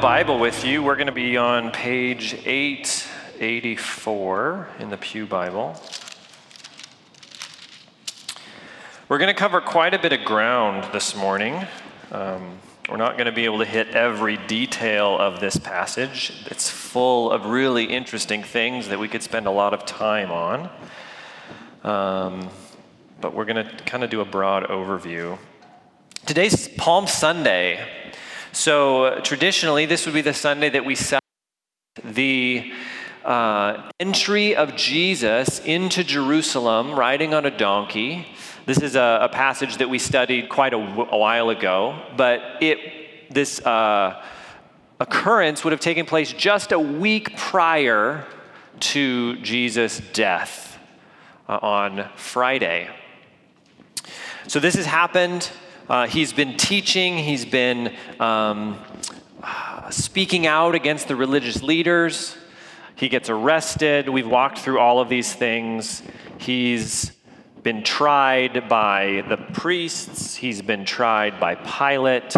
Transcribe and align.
Bible 0.00 0.38
with 0.38 0.64
you, 0.64 0.80
we're 0.80 0.94
going 0.94 1.08
to 1.08 1.12
be 1.12 1.36
on 1.36 1.72
page 1.72 2.34
884 2.44 4.68
in 4.78 4.90
the 4.90 4.96
Pew 4.96 5.26
Bible. 5.26 5.74
We're 9.08 9.18
going 9.18 9.34
to 9.34 9.38
cover 9.38 9.60
quite 9.60 9.94
a 9.94 9.98
bit 9.98 10.12
of 10.12 10.24
ground 10.24 10.86
this 10.92 11.16
morning. 11.16 11.66
Um, 12.12 12.60
we're 12.88 12.96
not 12.96 13.14
going 13.14 13.26
to 13.26 13.32
be 13.32 13.44
able 13.44 13.58
to 13.58 13.64
hit 13.64 13.88
every 13.88 14.36
detail 14.46 15.18
of 15.18 15.40
this 15.40 15.56
passage. 15.56 16.44
It's 16.46 16.70
full 16.70 17.32
of 17.32 17.46
really 17.46 17.86
interesting 17.86 18.44
things 18.44 18.86
that 18.88 19.00
we 19.00 19.08
could 19.08 19.24
spend 19.24 19.48
a 19.48 19.50
lot 19.50 19.74
of 19.74 19.84
time 19.84 20.30
on. 20.30 20.70
Um, 21.82 22.50
but 23.20 23.34
we're 23.34 23.46
going 23.46 23.66
to 23.66 23.76
kind 23.84 24.04
of 24.04 24.10
do 24.10 24.20
a 24.20 24.24
broad 24.24 24.62
overview. 24.68 25.36
Today's 26.24 26.68
Palm 26.68 27.08
Sunday. 27.08 28.07
So, 28.58 29.04
uh, 29.04 29.20
traditionally, 29.20 29.86
this 29.86 30.04
would 30.04 30.16
be 30.16 30.20
the 30.20 30.34
Sunday 30.34 30.68
that 30.70 30.84
we 30.84 30.96
celebrate 30.96 31.22
the 32.02 32.72
uh, 33.24 33.88
entry 34.00 34.56
of 34.56 34.74
Jesus 34.74 35.60
into 35.60 36.02
Jerusalem 36.02 36.98
riding 36.98 37.34
on 37.34 37.46
a 37.46 37.56
donkey. 37.56 38.26
This 38.66 38.78
is 38.78 38.96
a, 38.96 39.20
a 39.22 39.28
passage 39.28 39.76
that 39.76 39.88
we 39.88 40.00
studied 40.00 40.48
quite 40.48 40.74
a, 40.74 40.78
while 40.78 41.50
ago, 41.50 42.02
but 42.16 42.40
it, 42.60 43.32
this 43.32 43.64
uh, 43.64 44.20
occurrence 44.98 45.62
would 45.62 45.70
have 45.70 45.78
taken 45.78 46.04
place 46.04 46.32
just 46.32 46.72
a 46.72 46.80
week 46.80 47.36
prior 47.36 48.26
to 48.80 49.36
Jesus' 49.36 50.00
death 50.12 50.80
uh, 51.48 51.60
on 51.62 52.08
Friday. 52.16 52.90
So, 54.48 54.58
this 54.58 54.74
has 54.74 54.86
happened 54.86 55.48
uh, 55.88 56.06
he's 56.06 56.32
been 56.32 56.56
teaching, 56.56 57.16
he's 57.16 57.46
been 57.46 57.94
um, 58.20 58.78
speaking 59.90 60.46
out 60.46 60.74
against 60.74 61.08
the 61.08 61.16
religious 61.16 61.62
leaders. 61.62 62.36
He 62.94 63.08
gets 63.08 63.30
arrested. 63.30 64.08
We've 64.08 64.28
walked 64.28 64.58
through 64.58 64.80
all 64.80 65.00
of 65.00 65.08
these 65.08 65.32
things. 65.32 66.02
He's 66.38 67.12
been 67.62 67.82
tried 67.82 68.68
by 68.68 69.24
the 69.28 69.36
priests, 69.36 70.36
he's 70.36 70.62
been 70.62 70.84
tried 70.84 71.40
by 71.40 71.54
Pilate, 71.54 72.34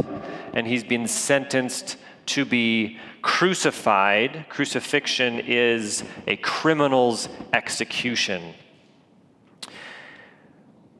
and 0.55 0.67
he's 0.67 0.85
been 0.85 1.07
sentenced 1.07 1.97
to 2.27 2.45
be 2.45 2.99
crucified. 3.23 4.47
Crucifixion 4.49 5.41
is 5.41 6.05
a 6.27 6.37
criminal's 6.37 7.29
execution. 7.53 8.55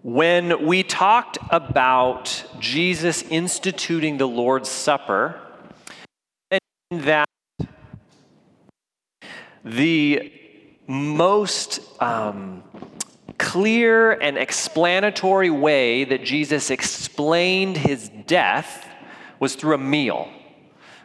When 0.03 0.65
we 0.65 0.83
talked 0.83 1.37
about 1.51 2.47
Jesus 2.59 3.21
instituting 3.21 4.17
the 4.17 4.27
Lord's 4.27 4.71
Supper, 4.71 5.39
that 6.91 7.29
the 9.63 10.33
most 10.87 11.81
um, 12.01 12.65
clear 13.37 14.13
and 14.13 14.39
explanatory 14.39 15.51
way 15.51 16.05
that 16.05 16.25
Jesus 16.25 16.71
explained 16.71 17.77
his 17.77 18.09
death 18.27 18.89
was 19.39 19.55
through 19.55 19.75
a 19.75 19.79
meal. 19.79 20.31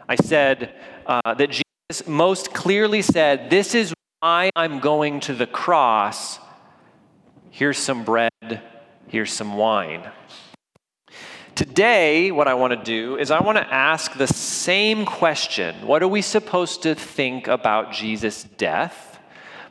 I 0.08 0.16
said 0.16 0.74
uh, 1.06 1.34
that 1.34 1.50
Jesus 1.50 2.08
most 2.08 2.54
clearly 2.54 3.02
said, 3.02 3.50
This 3.50 3.76
is 3.76 3.94
why 4.22 4.52
I'm 4.56 4.80
going 4.80 5.20
to 5.22 5.34
the 5.34 5.48
cross. 5.48 6.40
Here's 7.52 7.78
some 7.78 8.06
bread 8.06 8.32
Here's 9.08 9.32
some 9.32 9.56
wine. 9.56 10.10
Today, 11.54 12.32
what 12.32 12.48
I 12.48 12.56
want 12.56 12.74
to 12.74 12.84
do 12.84 13.18
is 13.18 13.32
I 13.32 13.42
want 13.42 13.58
to 13.58 13.74
ask 13.74 14.14
the 14.14 14.28
same 14.28 15.06
question 15.06 15.88
What 15.88 16.04
are 16.04 16.08
we 16.08 16.22
supposed 16.22 16.84
to 16.84 16.96
think 16.96 17.48
about 17.48 17.94
Jesus' 17.94 18.44
death? 18.44 19.15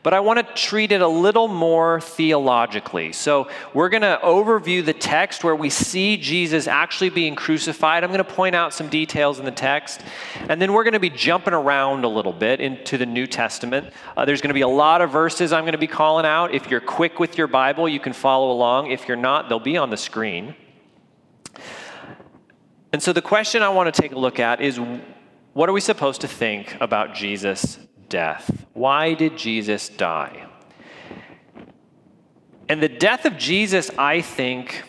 But 0.05 0.13
I 0.13 0.21
want 0.21 0.47
to 0.47 0.55
treat 0.55 0.93
it 0.93 1.01
a 1.01 1.09
little 1.09 1.49
more 1.49 1.99
theologically. 1.99 3.13
So, 3.15 3.49
we're 3.73 3.89
going 3.89 4.03
to 4.03 4.21
overview 4.23 4.85
the 4.85 4.93
text 4.93 5.43
where 5.43 5.57
we 5.57 5.71
see 5.71 6.19
Jesus 6.19 6.69
actually 6.69 7.09
being 7.09 7.35
crucified. 7.35 8.05
I'm 8.05 8.11
going 8.11 8.19
to 8.19 8.25
point 8.25 8.55
out 8.55 8.75
some 8.75 8.91
details 8.91 9.39
in 9.39 9.47
the 9.47 9.51
text. 9.51 10.03
And 10.51 10.61
then 10.61 10.75
we're 10.75 10.85
going 10.85 10.93
to 10.93 11.01
be 11.01 11.09
jumping 11.09 11.55
around 11.55 12.05
a 12.05 12.09
little 12.09 12.35
bit 12.35 12.61
into 12.61 12.99
the 12.99 13.07
New 13.07 13.27
Testament. 13.27 13.95
Uh, 14.15 14.27
there's 14.27 14.43
going 14.43 14.51
to 14.51 14.55
be 14.55 14.61
a 14.61 14.69
lot 14.69 15.01
of 15.01 15.11
verses 15.11 15.55
I'm 15.55 15.63
going 15.63 15.73
to 15.73 15.79
be 15.79 15.87
calling 15.87 16.27
out. 16.27 16.55
If 16.55 16.71
you're 16.71 16.81
quick 16.83 17.19
with 17.19 17.39
your 17.39 17.47
Bible, 17.47 17.89
you 17.89 17.99
can 17.99 18.13
follow 18.13 18.53
along. 18.53 18.91
If 18.91 19.09
you're 19.09 19.17
not, 19.17 19.49
they'll 19.49 19.59
be 19.59 19.79
on 19.79 19.89
the 19.89 19.97
screen. 19.97 20.55
And 22.93 23.03
so, 23.03 23.15
the 23.15 23.23
question 23.23 23.63
I 23.63 23.71
want 23.71 23.93
to 23.93 24.03
take 24.03 24.13
a 24.13 24.19
look 24.19 24.39
at 24.39 24.61
is 24.61 24.79
what 25.55 25.71
are 25.71 25.73
we 25.73 25.81
supposed 25.81 26.21
to 26.21 26.29
think 26.29 26.77
about 26.79 27.15
Jesus' 27.15 27.79
death. 28.09 28.67
Why 28.73 29.15
did 29.15 29.37
Jesus 29.37 29.89
die? 29.89 30.47
And 32.69 32.83
the 32.83 32.89
death 32.89 33.25
of 33.27 33.37
Jesus, 33.37 33.91
I 33.99 34.21
think, 34.21 34.83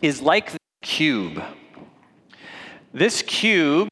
is 0.00 0.20
like 0.20 0.52
the 0.52 0.58
cube. 0.82 1.42
This 2.92 3.22
cube 3.22 3.88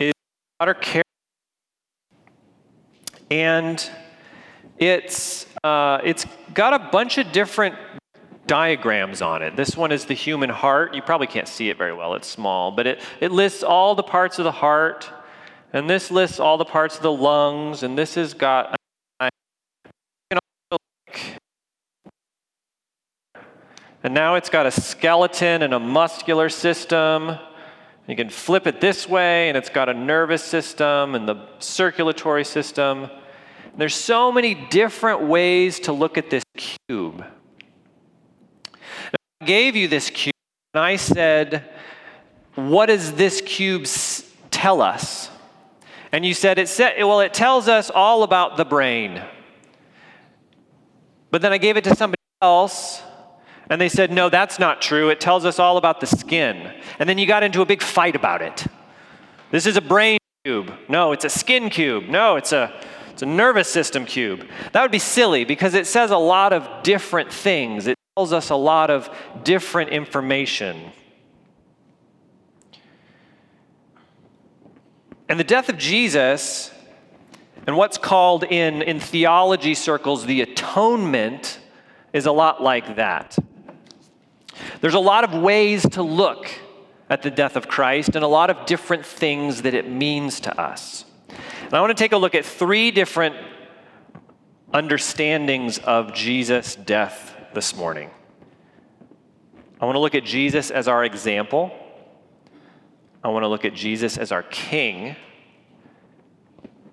is 0.00 0.12
water 0.58 0.74
carrier, 0.74 1.02
and 3.30 3.90
it's 4.78 5.46
uh, 5.62 5.98
it's 6.02 6.24
got 6.54 6.74
a 6.74 6.90
bunch 6.90 7.18
of 7.18 7.30
different 7.32 7.76
diagrams 8.46 9.22
on 9.22 9.42
it. 9.42 9.54
This 9.54 9.76
one 9.76 9.92
is 9.92 10.06
the 10.06 10.14
human 10.14 10.50
heart. 10.50 10.94
You 10.94 11.02
probably 11.02 11.28
can't 11.28 11.46
see 11.46 11.68
it 11.68 11.78
very 11.78 11.92
well, 11.92 12.14
it's 12.14 12.26
small, 12.26 12.72
but 12.72 12.86
it, 12.86 13.00
it 13.20 13.30
lists 13.30 13.62
all 13.62 13.94
the 13.94 14.02
parts 14.02 14.40
of 14.40 14.44
the 14.44 14.50
heart. 14.50 15.08
And 15.72 15.88
this 15.88 16.10
lists 16.10 16.40
all 16.40 16.58
the 16.58 16.64
parts 16.64 16.96
of 16.96 17.02
the 17.02 17.12
lungs, 17.12 17.82
and 17.82 17.96
this 17.96 18.16
has 18.16 18.34
got. 18.34 18.76
And 24.02 24.14
now 24.14 24.36
it's 24.36 24.48
got 24.48 24.66
a 24.66 24.70
skeleton 24.70 25.62
and 25.62 25.74
a 25.74 25.78
muscular 25.78 26.48
system. 26.48 27.38
You 28.08 28.16
can 28.16 28.30
flip 28.30 28.66
it 28.66 28.80
this 28.80 29.08
way, 29.08 29.48
and 29.48 29.56
it's 29.56 29.68
got 29.68 29.88
a 29.88 29.94
nervous 29.94 30.42
system 30.42 31.14
and 31.14 31.28
the 31.28 31.46
circulatory 31.58 32.44
system. 32.44 33.08
There's 33.76 33.94
so 33.94 34.32
many 34.32 34.54
different 34.54 35.22
ways 35.22 35.78
to 35.80 35.92
look 35.92 36.18
at 36.18 36.30
this 36.30 36.42
cube. 36.56 37.18
Now, 37.18 39.18
I 39.40 39.44
gave 39.44 39.76
you 39.76 39.86
this 39.86 40.10
cube, 40.10 40.34
and 40.74 40.82
I 40.82 40.96
said, 40.96 41.70
What 42.56 42.86
does 42.86 43.12
this 43.12 43.40
cube 43.40 43.86
tell 44.50 44.82
us? 44.82 45.30
And 46.12 46.26
you 46.26 46.34
said, 46.34 46.58
it 46.58 46.68
said, 46.68 46.98
well, 46.98 47.20
it 47.20 47.32
tells 47.32 47.68
us 47.68 47.90
all 47.90 48.22
about 48.22 48.56
the 48.56 48.64
brain. 48.64 49.22
But 51.30 51.42
then 51.42 51.52
I 51.52 51.58
gave 51.58 51.76
it 51.76 51.84
to 51.84 51.94
somebody 51.94 52.20
else, 52.42 53.02
and 53.68 53.80
they 53.80 53.88
said, 53.88 54.10
no, 54.10 54.28
that's 54.28 54.58
not 54.58 54.82
true. 54.82 55.10
It 55.10 55.20
tells 55.20 55.44
us 55.44 55.60
all 55.60 55.76
about 55.76 56.00
the 56.00 56.06
skin. 56.06 56.74
And 56.98 57.08
then 57.08 57.18
you 57.18 57.26
got 57.26 57.44
into 57.44 57.62
a 57.62 57.66
big 57.66 57.82
fight 57.82 58.16
about 58.16 58.42
it. 58.42 58.66
This 59.52 59.66
is 59.66 59.76
a 59.76 59.80
brain 59.80 60.18
cube. 60.44 60.72
No, 60.88 61.12
it's 61.12 61.24
a 61.24 61.30
skin 61.30 61.70
cube. 61.70 62.08
No, 62.08 62.34
it's 62.34 62.52
a, 62.52 62.74
it's 63.10 63.22
a 63.22 63.26
nervous 63.26 63.68
system 63.68 64.04
cube. 64.04 64.44
That 64.72 64.82
would 64.82 64.90
be 64.90 64.98
silly 64.98 65.44
because 65.44 65.74
it 65.74 65.86
says 65.86 66.10
a 66.10 66.18
lot 66.18 66.52
of 66.52 66.82
different 66.82 67.32
things, 67.32 67.86
it 67.86 67.96
tells 68.16 68.32
us 68.32 68.50
a 68.50 68.56
lot 68.56 68.90
of 68.90 69.08
different 69.44 69.90
information. 69.90 70.90
And 75.30 75.38
the 75.38 75.44
death 75.44 75.68
of 75.68 75.78
Jesus 75.78 76.72
and 77.64 77.76
what's 77.76 77.98
called 77.98 78.42
in, 78.42 78.82
in 78.82 78.98
theology 78.98 79.74
circles 79.74 80.26
the 80.26 80.40
atonement 80.40 81.60
is 82.12 82.26
a 82.26 82.32
lot 82.32 82.60
like 82.60 82.96
that. 82.96 83.38
There's 84.80 84.94
a 84.94 84.98
lot 84.98 85.22
of 85.22 85.32
ways 85.32 85.88
to 85.90 86.02
look 86.02 86.50
at 87.08 87.22
the 87.22 87.30
death 87.30 87.54
of 87.54 87.68
Christ 87.68 88.16
and 88.16 88.24
a 88.24 88.26
lot 88.26 88.50
of 88.50 88.66
different 88.66 89.06
things 89.06 89.62
that 89.62 89.72
it 89.72 89.88
means 89.88 90.40
to 90.40 90.60
us. 90.60 91.04
And 91.62 91.74
I 91.74 91.80
want 91.80 91.96
to 91.96 92.02
take 92.02 92.10
a 92.10 92.16
look 92.16 92.34
at 92.34 92.44
three 92.44 92.90
different 92.90 93.36
understandings 94.74 95.78
of 95.78 96.12
Jesus' 96.12 96.74
death 96.74 97.36
this 97.54 97.76
morning. 97.76 98.10
I 99.80 99.84
want 99.84 99.94
to 99.94 100.00
look 100.00 100.16
at 100.16 100.24
Jesus 100.24 100.72
as 100.72 100.88
our 100.88 101.04
example. 101.04 101.72
I 103.22 103.28
want 103.28 103.42
to 103.42 103.48
look 103.48 103.64
at 103.64 103.74
Jesus 103.74 104.16
as 104.16 104.32
our 104.32 104.42
king, 104.42 105.14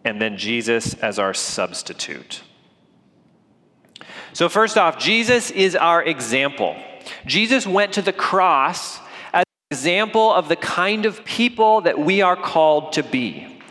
and 0.04 0.22
then 0.22 0.38
Jesus 0.38 0.94
as 0.96 1.20
our 1.20 1.34
substitute. 1.34 2.44
So, 4.34 4.50
first 4.50 4.78
off, 4.78 5.00
Jesus 5.00 5.52
is 5.52 5.76
our 5.76 6.04
example. 6.04 6.76
Jesus 7.26 7.66
went 7.66 7.94
to 7.94 8.02
the 8.02 8.14
cross 8.14 9.00
as 9.34 9.44
an 9.44 9.72
example 9.72 10.34
of 10.34 10.50
the 10.50 10.58
kind 10.58 11.06
of 11.06 11.24
people 11.24 11.82
that 11.82 11.98
we 11.98 12.22
are 12.22 12.36
called 12.36 12.94
to 12.94 13.04
be. 13.04 13.62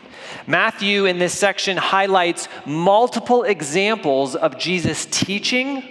Matthew, 0.47 1.05
in 1.05 1.19
this 1.19 1.35
section, 1.35 1.77
highlights 1.77 2.49
multiple 2.65 3.43
examples 3.43 4.35
of 4.35 4.59
Jesus' 4.59 5.07
teaching 5.11 5.83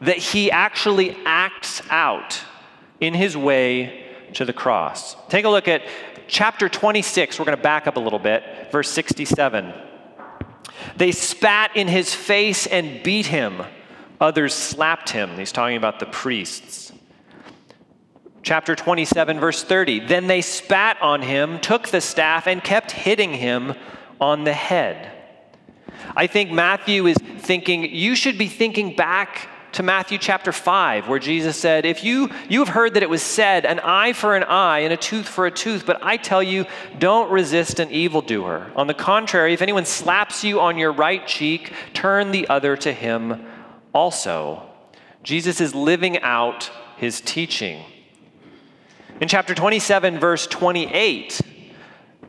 that 0.00 0.16
he 0.16 0.50
actually 0.50 1.16
acts 1.26 1.82
out 1.90 2.40
in 3.00 3.12
his 3.12 3.36
way 3.36 4.09
to 4.34 4.44
the 4.44 4.52
cross. 4.52 5.16
Take 5.28 5.44
a 5.44 5.48
look 5.48 5.68
at 5.68 5.82
chapter 6.26 6.68
26, 6.68 7.38
we're 7.38 7.44
going 7.44 7.56
to 7.56 7.62
back 7.62 7.86
up 7.86 7.96
a 7.96 8.00
little 8.00 8.18
bit, 8.18 8.42
verse 8.70 8.90
67. 8.90 9.72
They 10.96 11.12
spat 11.12 11.76
in 11.76 11.88
his 11.88 12.14
face 12.14 12.66
and 12.66 13.02
beat 13.02 13.26
him. 13.26 13.62
Others 14.20 14.54
slapped 14.54 15.10
him. 15.10 15.36
He's 15.36 15.52
talking 15.52 15.76
about 15.76 15.98
the 15.98 16.06
priests. 16.06 16.92
Chapter 18.42 18.74
27, 18.74 19.38
verse 19.38 19.62
30. 19.62 20.06
Then 20.06 20.26
they 20.26 20.40
spat 20.40 21.00
on 21.02 21.22
him, 21.22 21.60
took 21.60 21.88
the 21.88 22.00
staff, 22.00 22.46
and 22.46 22.62
kept 22.62 22.90
hitting 22.90 23.34
him 23.34 23.74
on 24.20 24.44
the 24.44 24.52
head. 24.52 25.12
I 26.16 26.26
think 26.26 26.50
Matthew 26.50 27.06
is 27.06 27.16
thinking, 27.38 27.84
you 27.94 28.14
should 28.14 28.38
be 28.38 28.48
thinking 28.48 28.96
back 28.96 29.48
to 29.72 29.82
Matthew 29.82 30.18
chapter 30.18 30.52
5, 30.52 31.08
where 31.08 31.18
Jesus 31.18 31.56
said, 31.56 31.84
If 31.84 32.04
you, 32.04 32.30
you 32.48 32.60
have 32.60 32.68
heard 32.68 32.94
that 32.94 33.02
it 33.02 33.10
was 33.10 33.22
said, 33.22 33.64
an 33.64 33.78
eye 33.80 34.12
for 34.12 34.36
an 34.36 34.44
eye 34.44 34.80
and 34.80 34.92
a 34.92 34.96
tooth 34.96 35.28
for 35.28 35.46
a 35.46 35.50
tooth, 35.50 35.86
but 35.86 36.02
I 36.02 36.16
tell 36.16 36.42
you, 36.42 36.66
don't 36.98 37.30
resist 37.30 37.80
an 37.80 37.90
evildoer. 37.90 38.70
On 38.76 38.86
the 38.86 38.94
contrary, 38.94 39.52
if 39.52 39.62
anyone 39.62 39.84
slaps 39.84 40.44
you 40.44 40.60
on 40.60 40.76
your 40.76 40.92
right 40.92 41.26
cheek, 41.26 41.72
turn 41.92 42.30
the 42.30 42.48
other 42.48 42.76
to 42.78 42.92
him 42.92 43.46
also. 43.92 44.62
Jesus 45.22 45.60
is 45.60 45.74
living 45.74 46.18
out 46.20 46.70
his 46.96 47.20
teaching. 47.20 47.84
In 49.20 49.28
chapter 49.28 49.54
27, 49.54 50.18
verse 50.18 50.46
28, 50.46 51.40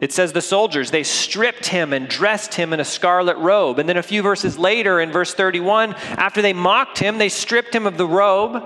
it 0.01 0.11
says 0.11 0.33
the 0.33 0.41
soldiers, 0.41 0.89
they 0.89 1.03
stripped 1.03 1.67
him 1.67 1.93
and 1.93 2.07
dressed 2.07 2.55
him 2.55 2.73
in 2.73 2.79
a 2.79 2.85
scarlet 2.85 3.37
robe. 3.37 3.77
And 3.77 3.87
then 3.87 3.97
a 3.97 4.03
few 4.03 4.23
verses 4.23 4.57
later, 4.57 4.99
in 4.99 5.11
verse 5.11 5.35
31, 5.35 5.93
after 5.93 6.41
they 6.41 6.53
mocked 6.53 6.97
him, 6.97 7.19
they 7.19 7.29
stripped 7.29 7.75
him 7.75 7.85
of 7.85 7.97
the 7.97 8.07
robe. 8.07 8.63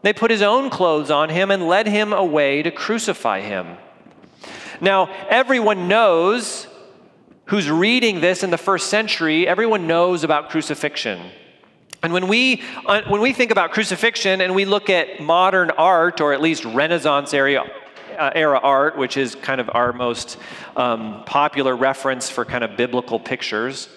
They 0.00 0.14
put 0.14 0.30
his 0.30 0.40
own 0.40 0.70
clothes 0.70 1.10
on 1.10 1.28
him 1.28 1.50
and 1.50 1.68
led 1.68 1.86
him 1.86 2.14
away 2.14 2.62
to 2.62 2.70
crucify 2.70 3.42
him. 3.42 3.76
Now, 4.80 5.10
everyone 5.28 5.88
knows 5.88 6.66
who's 7.44 7.70
reading 7.70 8.22
this 8.22 8.42
in 8.42 8.48
the 8.48 8.56
first 8.56 8.88
century, 8.88 9.46
everyone 9.46 9.86
knows 9.86 10.24
about 10.24 10.48
crucifixion. 10.48 11.20
And 12.02 12.14
when 12.14 12.28
we, 12.28 12.62
uh, 12.86 13.02
when 13.08 13.20
we 13.20 13.34
think 13.34 13.50
about 13.50 13.72
crucifixion 13.72 14.40
and 14.40 14.54
we 14.54 14.64
look 14.64 14.88
at 14.88 15.20
modern 15.20 15.70
art, 15.70 16.22
or 16.22 16.32
at 16.32 16.40
least 16.40 16.64
Renaissance 16.64 17.34
area 17.34 17.62
uh, 18.22 18.30
era 18.36 18.60
art, 18.62 18.96
which 18.96 19.16
is 19.16 19.34
kind 19.34 19.60
of 19.60 19.68
our 19.74 19.92
most 19.92 20.36
um, 20.76 21.24
popular 21.24 21.74
reference 21.74 22.30
for 22.30 22.44
kind 22.44 22.62
of 22.62 22.76
biblical 22.76 23.18
pictures, 23.18 23.88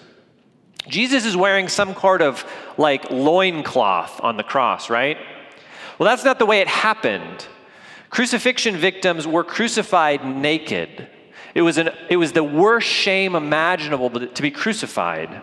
Jesus 0.88 1.24
is 1.24 1.36
wearing 1.36 1.68
some 1.68 1.94
sort 1.94 2.22
of 2.22 2.44
like 2.76 3.08
loincloth 3.10 4.20
on 4.20 4.36
the 4.36 4.42
cross, 4.42 4.90
right? 4.90 5.16
Well, 5.98 6.08
that's 6.08 6.24
not 6.24 6.40
the 6.40 6.46
way 6.46 6.60
it 6.60 6.66
happened. 6.66 7.46
Crucifixion 8.10 8.76
victims 8.76 9.28
were 9.28 9.44
crucified 9.44 10.24
naked. 10.24 11.08
It 11.54 11.62
was, 11.62 11.78
an, 11.78 11.90
it 12.10 12.16
was 12.16 12.32
the 12.32 12.44
worst 12.44 12.88
shame 12.88 13.36
imaginable 13.36 14.10
to 14.10 14.42
be 14.42 14.50
crucified. 14.50 15.40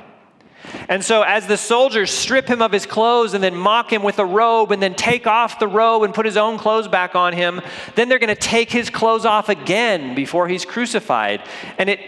And 0.90 1.04
so, 1.04 1.22
as 1.24 1.48
the 1.48 1.58
soldiers 1.58 2.12
strip 2.12 2.48
him 2.48 2.62
of 2.62 2.72
his 2.72 2.86
clothes 2.86 3.34
and 3.34 3.44
then 3.44 3.56
mock 3.56 3.92
him 3.92 4.04
with 4.04 4.20
a 4.20 4.26
robe 4.26 4.72
and 4.72 4.82
then 4.82 4.96
take 4.96 5.28
off 5.28 5.60
the 5.60 5.68
robe 5.68 6.04
and 6.04 6.14
put 6.14 6.26
his 6.26 6.38
own 6.38 6.58
clothes 6.58 6.88
back 6.88 7.16
on 7.16 7.34
him, 7.34 7.62
then 7.96 8.10
they're 8.10 8.20
going 8.20 8.34
to 8.34 8.36
take 8.36 8.72
his 8.72 8.90
clothes 8.90 9.26
off 9.26 9.50
again 9.50 10.16
before 10.16 10.48
he's 10.48 10.66
crucified. 10.66 11.42
And 11.78 11.90
it, 11.90 12.00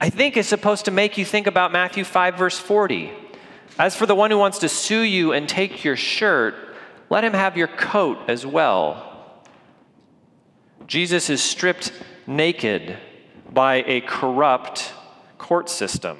I 0.00 0.10
think, 0.10 0.36
is 0.36 0.46
supposed 0.46 0.84
to 0.86 0.90
make 0.90 1.16
you 1.16 1.24
think 1.24 1.46
about 1.46 1.72
Matthew 1.72 2.04
5, 2.04 2.36
verse 2.36 2.58
40. 2.58 3.12
As 3.78 3.96
for 3.96 4.06
the 4.06 4.14
one 4.14 4.30
who 4.30 4.38
wants 4.38 4.58
to 4.60 4.68
sue 4.68 5.02
you 5.02 5.32
and 5.32 5.48
take 5.48 5.84
your 5.84 5.96
shirt, 5.96 6.54
let 7.10 7.24
him 7.24 7.32
have 7.32 7.56
your 7.56 7.68
coat 7.68 8.18
as 8.28 8.46
well. 8.46 9.42
Jesus 10.86 11.30
is 11.30 11.42
stripped 11.42 11.92
naked 12.26 12.98
by 13.52 13.76
a 13.86 14.00
corrupt 14.02 14.92
court 15.38 15.68
system. 15.68 16.18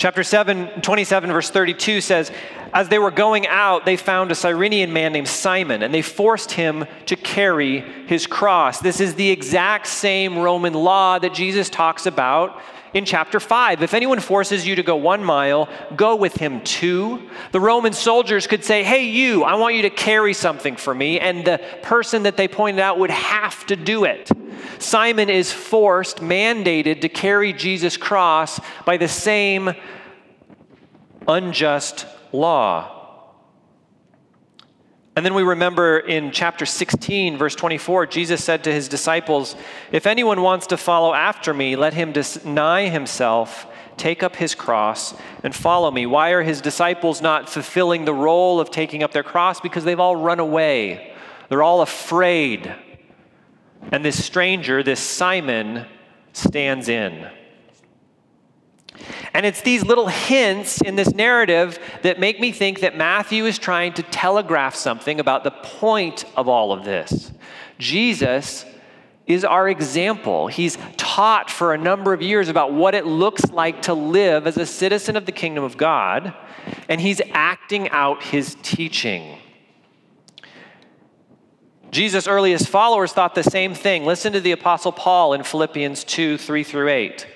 Chapter 0.00 0.24
7, 0.24 0.80
27, 0.80 1.30
verse 1.30 1.50
32 1.50 2.00
says, 2.00 2.32
As 2.72 2.88
they 2.88 2.98
were 2.98 3.10
going 3.10 3.46
out, 3.46 3.84
they 3.84 3.98
found 3.98 4.32
a 4.32 4.34
Cyrenian 4.34 4.94
man 4.94 5.12
named 5.12 5.28
Simon, 5.28 5.82
and 5.82 5.92
they 5.92 6.00
forced 6.00 6.52
him 6.52 6.86
to 7.04 7.16
carry 7.16 7.80
his 8.06 8.26
cross. 8.26 8.80
This 8.80 8.98
is 8.98 9.16
the 9.16 9.28
exact 9.28 9.86
same 9.86 10.38
Roman 10.38 10.72
law 10.72 11.18
that 11.18 11.34
Jesus 11.34 11.68
talks 11.68 12.06
about 12.06 12.62
in 12.94 13.04
chapter 13.04 13.40
5. 13.40 13.82
If 13.82 13.94
anyone 13.94 14.20
forces 14.20 14.66
you 14.66 14.76
to 14.76 14.82
go 14.82 14.96
one 14.96 15.24
mile, 15.24 15.68
go 15.96 16.16
with 16.16 16.34
him 16.34 16.62
two. 16.62 17.28
The 17.52 17.60
Roman 17.60 17.92
soldiers 17.92 18.46
could 18.46 18.64
say, 18.64 18.82
Hey, 18.82 19.04
you, 19.04 19.44
I 19.44 19.54
want 19.54 19.74
you 19.74 19.82
to 19.82 19.90
carry 19.90 20.34
something 20.34 20.76
for 20.76 20.94
me. 20.94 21.20
And 21.20 21.44
the 21.44 21.60
person 21.82 22.24
that 22.24 22.36
they 22.36 22.48
pointed 22.48 22.80
out 22.80 22.98
would 22.98 23.10
have 23.10 23.64
to 23.66 23.76
do 23.76 24.04
it. 24.04 24.30
Simon 24.78 25.30
is 25.30 25.52
forced, 25.52 26.18
mandated 26.18 27.00
to 27.02 27.08
carry 27.08 27.52
Jesus' 27.52 27.96
cross 27.96 28.60
by 28.84 28.96
the 28.96 29.08
same 29.08 29.72
unjust 31.28 32.06
law. 32.32 32.99
And 35.16 35.26
then 35.26 35.34
we 35.34 35.42
remember 35.42 35.98
in 35.98 36.30
chapter 36.30 36.64
16, 36.64 37.36
verse 37.36 37.54
24, 37.56 38.06
Jesus 38.06 38.44
said 38.44 38.62
to 38.64 38.72
his 38.72 38.88
disciples, 38.88 39.56
If 39.90 40.06
anyone 40.06 40.40
wants 40.40 40.68
to 40.68 40.76
follow 40.76 41.12
after 41.12 41.52
me, 41.52 41.74
let 41.74 41.94
him 41.94 42.12
deny 42.12 42.88
himself, 42.88 43.66
take 43.96 44.22
up 44.22 44.36
his 44.36 44.54
cross, 44.54 45.14
and 45.42 45.54
follow 45.54 45.90
me. 45.90 46.06
Why 46.06 46.30
are 46.30 46.42
his 46.42 46.60
disciples 46.60 47.20
not 47.20 47.48
fulfilling 47.48 48.04
the 48.04 48.14
role 48.14 48.60
of 48.60 48.70
taking 48.70 49.02
up 49.02 49.12
their 49.12 49.24
cross? 49.24 49.60
Because 49.60 49.82
they've 49.84 49.98
all 49.98 50.16
run 50.16 50.38
away, 50.38 51.12
they're 51.48 51.62
all 51.62 51.82
afraid. 51.82 52.72
And 53.92 54.04
this 54.04 54.24
stranger, 54.24 54.82
this 54.82 55.00
Simon, 55.00 55.86
stands 56.32 56.88
in. 56.88 57.28
And 59.32 59.46
it's 59.46 59.62
these 59.62 59.84
little 59.84 60.08
hints 60.08 60.80
in 60.80 60.96
this 60.96 61.14
narrative 61.14 61.78
that 62.02 62.18
make 62.18 62.40
me 62.40 62.50
think 62.52 62.80
that 62.80 62.96
Matthew 62.96 63.46
is 63.46 63.58
trying 63.58 63.92
to 63.94 64.02
telegraph 64.02 64.74
something 64.74 65.20
about 65.20 65.44
the 65.44 65.50
point 65.50 66.24
of 66.36 66.48
all 66.48 66.72
of 66.72 66.84
this. 66.84 67.30
Jesus 67.78 68.64
is 69.26 69.44
our 69.44 69.68
example. 69.68 70.48
He's 70.48 70.76
taught 70.96 71.50
for 71.50 71.72
a 71.72 71.78
number 71.78 72.12
of 72.12 72.20
years 72.20 72.48
about 72.48 72.72
what 72.72 72.96
it 72.96 73.06
looks 73.06 73.44
like 73.52 73.82
to 73.82 73.94
live 73.94 74.46
as 74.46 74.56
a 74.56 74.66
citizen 74.66 75.16
of 75.16 75.26
the 75.26 75.32
kingdom 75.32 75.62
of 75.62 75.76
God, 75.76 76.34
and 76.88 77.00
he's 77.00 77.22
acting 77.32 77.88
out 77.90 78.24
his 78.24 78.56
teaching. 78.62 79.38
Jesus' 81.92 82.26
earliest 82.26 82.68
followers 82.68 83.12
thought 83.12 83.34
the 83.34 83.42
same 83.42 83.74
thing. 83.74 84.04
Listen 84.04 84.32
to 84.32 84.40
the 84.40 84.52
Apostle 84.52 84.92
Paul 84.92 85.32
in 85.32 85.42
Philippians 85.42 86.04
2 86.04 86.38
3 86.38 86.64
through 86.64 86.88
8. 86.88 87.26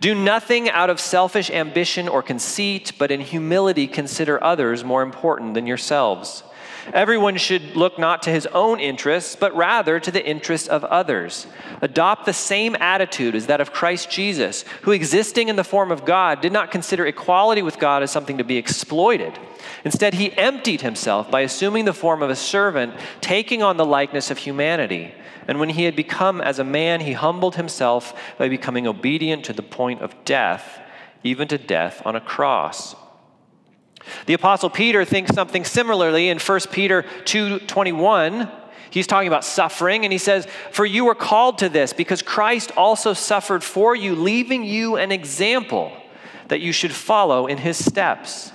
Do 0.00 0.14
nothing 0.14 0.70
out 0.70 0.90
of 0.90 1.00
selfish 1.00 1.50
ambition 1.50 2.08
or 2.08 2.22
conceit, 2.22 2.92
but 2.98 3.10
in 3.10 3.20
humility 3.20 3.86
consider 3.88 4.42
others 4.42 4.84
more 4.84 5.02
important 5.02 5.54
than 5.54 5.66
yourselves. 5.66 6.44
Everyone 6.92 7.36
should 7.36 7.76
look 7.76 7.98
not 7.98 8.22
to 8.22 8.30
his 8.30 8.46
own 8.46 8.80
interests, 8.80 9.36
but 9.36 9.54
rather 9.54 10.00
to 10.00 10.10
the 10.10 10.26
interests 10.26 10.68
of 10.68 10.84
others. 10.84 11.46
Adopt 11.82 12.26
the 12.26 12.32
same 12.32 12.76
attitude 12.80 13.34
as 13.34 13.46
that 13.46 13.60
of 13.60 13.72
Christ 13.72 14.10
Jesus, 14.10 14.64
who, 14.82 14.92
existing 14.92 15.48
in 15.48 15.56
the 15.56 15.64
form 15.64 15.90
of 15.90 16.04
God, 16.04 16.40
did 16.40 16.52
not 16.52 16.70
consider 16.70 17.06
equality 17.06 17.62
with 17.62 17.78
God 17.78 18.02
as 18.02 18.10
something 18.10 18.38
to 18.38 18.44
be 18.44 18.56
exploited. 18.56 19.38
Instead, 19.84 20.14
he 20.14 20.36
emptied 20.36 20.80
himself 20.80 21.30
by 21.30 21.42
assuming 21.42 21.84
the 21.84 21.92
form 21.92 22.22
of 22.22 22.30
a 22.30 22.36
servant, 22.36 22.94
taking 23.20 23.62
on 23.62 23.76
the 23.76 23.86
likeness 23.86 24.30
of 24.30 24.38
humanity. 24.38 25.14
And 25.46 25.58
when 25.58 25.70
he 25.70 25.84
had 25.84 25.96
become 25.96 26.40
as 26.40 26.58
a 26.58 26.64
man, 26.64 27.00
he 27.00 27.12
humbled 27.12 27.56
himself 27.56 28.14
by 28.38 28.48
becoming 28.48 28.86
obedient 28.86 29.44
to 29.44 29.52
the 29.52 29.62
point 29.62 30.02
of 30.02 30.14
death, 30.24 30.80
even 31.22 31.48
to 31.48 31.58
death 31.58 32.02
on 32.04 32.16
a 32.16 32.20
cross. 32.20 32.94
The 34.26 34.34
apostle 34.34 34.70
Peter 34.70 35.04
thinks 35.04 35.34
something 35.34 35.64
similarly 35.64 36.28
in 36.28 36.38
1 36.38 36.70
Peter 36.70 37.04
2:21. 37.24 38.48
He's 38.90 39.06
talking 39.06 39.28
about 39.28 39.44
suffering 39.44 40.04
and 40.04 40.12
he 40.12 40.18
says, 40.18 40.46
"For 40.72 40.86
you 40.86 41.04
were 41.04 41.14
called 41.14 41.58
to 41.58 41.68
this 41.68 41.92
because 41.92 42.22
Christ 42.22 42.72
also 42.76 43.12
suffered 43.12 43.62
for 43.62 43.94
you, 43.94 44.14
leaving 44.14 44.64
you 44.64 44.96
an 44.96 45.12
example 45.12 45.92
that 46.48 46.60
you 46.60 46.72
should 46.72 46.94
follow 46.94 47.46
in 47.46 47.58
his 47.58 47.82
steps." 47.84 48.52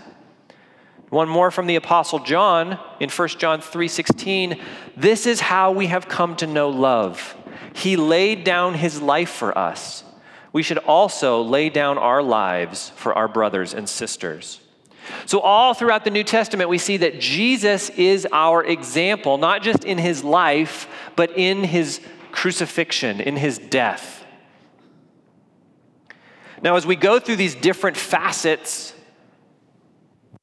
One 1.10 1.30
more 1.30 1.52
from 1.52 1.68
the 1.68 1.76
apostle 1.76 2.18
John 2.18 2.80
in 3.00 3.10
1 3.10 3.38
John 3.38 3.62
3:16, 3.62 4.60
"This 4.98 5.28
is 5.28 5.42
how 5.42 5.70
we 5.70 5.86
have 5.88 6.08
come 6.08 6.36
to 6.38 6.48
know 6.48 6.70
love. 6.70 7.36
He 7.74 7.96
laid 7.96 8.44
down 8.44 8.74
his 8.74 9.00
life 9.00 9.30
for 9.30 9.56
us. 9.56 10.04
We 10.52 10.64
should 10.64 10.80
also 10.80 11.44
lay 11.44 11.70
down 11.70 12.00
our 12.00 12.24
lives 12.24 12.92
for 12.96 13.16
our 13.16 13.28
brothers 13.28 13.76
and 13.76 13.88
sisters." 13.88 14.60
So, 15.26 15.40
all 15.40 15.74
throughout 15.74 16.04
the 16.04 16.12
New 16.12 16.24
Testament, 16.24 16.70
we 16.70 16.78
see 16.78 16.98
that 16.98 17.20
Jesus 17.20 17.90
is 17.92 18.28
our 18.32 18.64
example, 18.64 19.38
not 19.38 19.62
just 19.62 19.84
in 19.84 19.98
his 19.98 20.24
life, 20.24 20.88
but 21.16 21.38
in 21.38 21.64
his 21.64 22.02
crucifixion, 22.32 23.22
in 23.22 23.36
his 23.36 23.58
death. 23.58 24.26
Now, 26.62 26.76
as 26.78 26.86
we 26.86 26.96
go 26.96 27.20
through 27.20 27.36
these 27.36 27.56
different 27.56 27.98
facets 27.98 28.94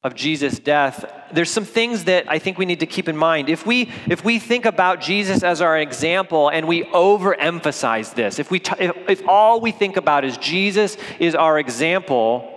of 0.03 0.15
Jesus' 0.15 0.57
death, 0.57 1.05
there's 1.31 1.49
some 1.49 1.65
things 1.65 2.05
that 2.05 2.29
I 2.29 2.39
think 2.39 2.57
we 2.57 2.65
need 2.65 2.79
to 2.79 2.85
keep 2.85 3.07
in 3.07 3.17
mind. 3.17 3.49
If 3.49 3.65
we, 3.65 3.91
if 4.07 4.23
we 4.23 4.39
think 4.39 4.65
about 4.65 5.01
Jesus 5.01 5.43
as 5.43 5.61
our 5.61 5.77
example 5.77 6.49
and 6.49 6.67
we 6.67 6.83
overemphasize 6.85 8.15
this, 8.15 8.39
if, 8.39 8.49
we 8.49 8.59
t- 8.59 8.73
if, 8.79 8.91
if 9.09 9.27
all 9.27 9.61
we 9.61 9.71
think 9.71 9.97
about 9.97 10.25
is 10.25 10.37
Jesus 10.37 10.97
is 11.19 11.35
our 11.35 11.59
example, 11.59 12.50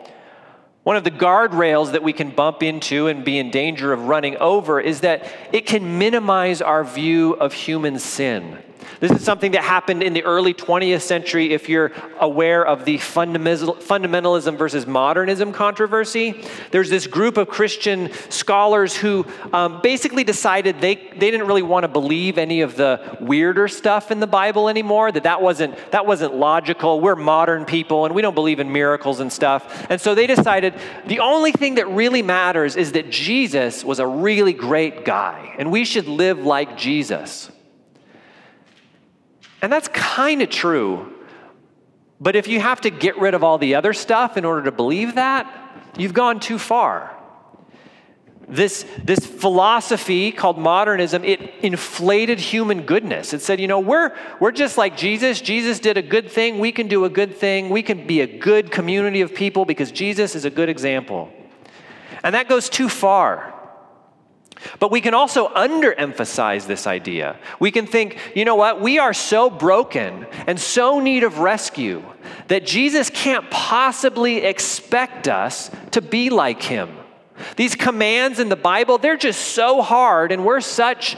one 0.85 0.97
of 0.97 1.05
the 1.05 1.11
guardrails 1.11 1.93
that 1.93 2.03
we 2.03 2.13
can 2.13 2.31
bump 2.31 2.63
into 2.63 3.09
and 3.09 3.25
be 3.25 3.39
in 3.39 3.51
danger 3.51 3.93
of 3.93 4.07
running 4.07 4.37
over 4.37 4.79
is 4.79 5.01
that 5.01 5.27
it 5.51 5.65
can 5.67 5.99
minimize 5.99 6.61
our 6.61 6.85
view 6.85 7.33
of 7.33 7.55
human 7.55 7.99
sin. 7.99 8.59
This 9.01 9.11
is 9.11 9.25
something 9.25 9.53
that 9.53 9.63
happened 9.63 10.03
in 10.03 10.13
the 10.13 10.25
early 10.25 10.55
20th 10.55 11.03
century 11.03 11.53
if 11.53 11.69
you're 11.69 11.93
aware 12.21 12.65
of 12.65 12.85
the 12.85 12.99
fundamentalism 12.99 14.57
versus 14.57 14.87
modernism 14.87 15.53
controversy. 15.53 16.43
There's 16.71 16.91
this 16.91 17.07
group 17.07 17.37
of 17.37 17.49
Christian 17.49 18.11
scholars 18.31 18.97
who 18.97 19.27
um, 19.53 19.81
basically 19.83 20.25
decided 20.25 20.81
they, 20.81 20.95
they 20.95 21.31
didn't 21.31 21.47
really 21.47 21.63
want 21.63 21.85
to 21.85 21.89
believe 21.89 22.39
any 22.39 22.61
of 22.61 22.77
the 22.77 23.17
weirder 23.21 23.69
stuff 23.69 24.11
in 24.11 24.21
the 24.21 24.27
Bible 24.27 24.69
anymore, 24.69 25.13
that 25.13 25.25
that 25.25 25.41
wasn't, 25.41 25.77
that 25.93 26.07
wasn't 26.07 26.35
logical. 26.35 27.01
We're 27.01 27.17
modern 27.17 27.65
people 27.65 28.05
and 28.05 28.15
we 28.15 28.23
don't 28.23 28.35
believe 28.35 28.61
in 28.61 28.73
miracles 28.73 29.21
and 29.21 29.33
stuff. 29.33 29.87
And 29.91 30.01
so 30.01 30.15
they 30.15 30.27
decided 30.27 30.75
the 31.07 31.21
only 31.21 31.53
thing 31.53 31.77
that 31.77 31.89
really 31.89 32.23
matters 32.23 32.77
is 32.77 32.93
that 32.93 33.11
Jesus 33.11 33.85
was 33.85 33.99
a 33.99 34.07
really 34.07 34.53
great 34.53 35.05
guy 35.05 35.55
and 35.59 35.71
we 35.71 35.85
should 35.85 36.07
live 36.07 36.39
like 36.39 36.77
Jesus. 36.77 37.51
And 39.65 39.73
that's 39.73 39.89
kind 39.89 40.43
of 40.43 40.51
true. 40.51 41.11
But 42.21 42.37
if 42.37 42.49
you 42.49 42.61
have 42.61 42.83
to 42.83 42.91
get 42.91 43.19
rid 43.19 43.33
of 43.33 43.43
all 43.43 43.57
the 43.57 43.77
other 43.77 43.95
stuff 43.95 44.37
in 44.37 44.45
order 44.45 44.65
to 44.65 44.71
believe 44.71 45.15
that, 45.15 45.51
you've 45.97 46.13
gone 46.13 46.39
too 46.39 46.59
far. 46.59 47.17
This, 48.47 48.85
this 49.03 49.21
philosophy 49.21 50.33
called 50.33 50.59
modernism, 50.59 51.25
it 51.25 51.41
inflated 51.63 52.41
human 52.41 52.83
goodness. 52.83 53.33
It 53.33 53.41
said, 53.41 53.59
you 53.59 53.67
know, 53.67 53.81
we're, 53.81 54.15
we're 54.39 54.53
just 54.53 54.77
like 54.77 54.99
Jesus. 54.99 55.41
Jesus 55.41 55.81
did 55.81 55.97
a 55.97 56.03
good 56.03 56.31
thing. 56.31 56.59
We 56.59 56.71
can 56.71 56.87
do 56.87 57.07
a 57.07 57.09
good 57.09 57.35
thing. 57.35 57.71
We 57.71 57.83
can 57.83 58.07
be 58.07 58.21
a 58.21 58.27
good 58.27 58.71
community 58.71 59.23
of 59.23 59.35
people 59.35 59.65
because 59.65 59.91
Jesus 59.91 60.35
is 60.35 60.45
a 60.45 60.51
good 60.51 60.69
example. 60.69 61.33
And 62.23 62.35
that 62.35 62.51
goes 62.51 62.69
too 62.69 62.91
far. 62.91 63.55
But 64.79 64.91
we 64.91 65.01
can 65.01 65.15
also 65.15 65.49
underemphasize 65.49 66.67
this 66.67 66.87
idea. 66.87 67.37
We 67.61 67.71
can 67.71 67.87
think, 67.87 68.19
you 68.35 68.45
know 68.45 68.55
what, 68.55 68.81
we 68.81 68.99
are 68.99 69.13
so 69.13 69.51
broken 69.51 70.27
and 70.47 70.59
so 70.59 71.01
need 71.01 71.23
of 71.23 71.39
rescue 71.39 72.03
that 72.49 72.67
Jesus 72.67 73.11
can't 73.11 73.51
possibly 73.51 74.39
expect 74.39 75.29
us 75.29 75.71
to 75.93 76.01
be 76.01 76.31
like 76.31 76.63
him. 76.63 76.97
These 77.57 77.75
commands 77.75 78.39
in 78.39 78.49
the 78.49 78.57
Bible, 78.57 78.99
they're 78.99 79.17
just 79.17 79.41
so 79.55 79.83
hard, 79.83 80.31
and 80.33 80.45
we're 80.45 80.61
such 80.61 81.17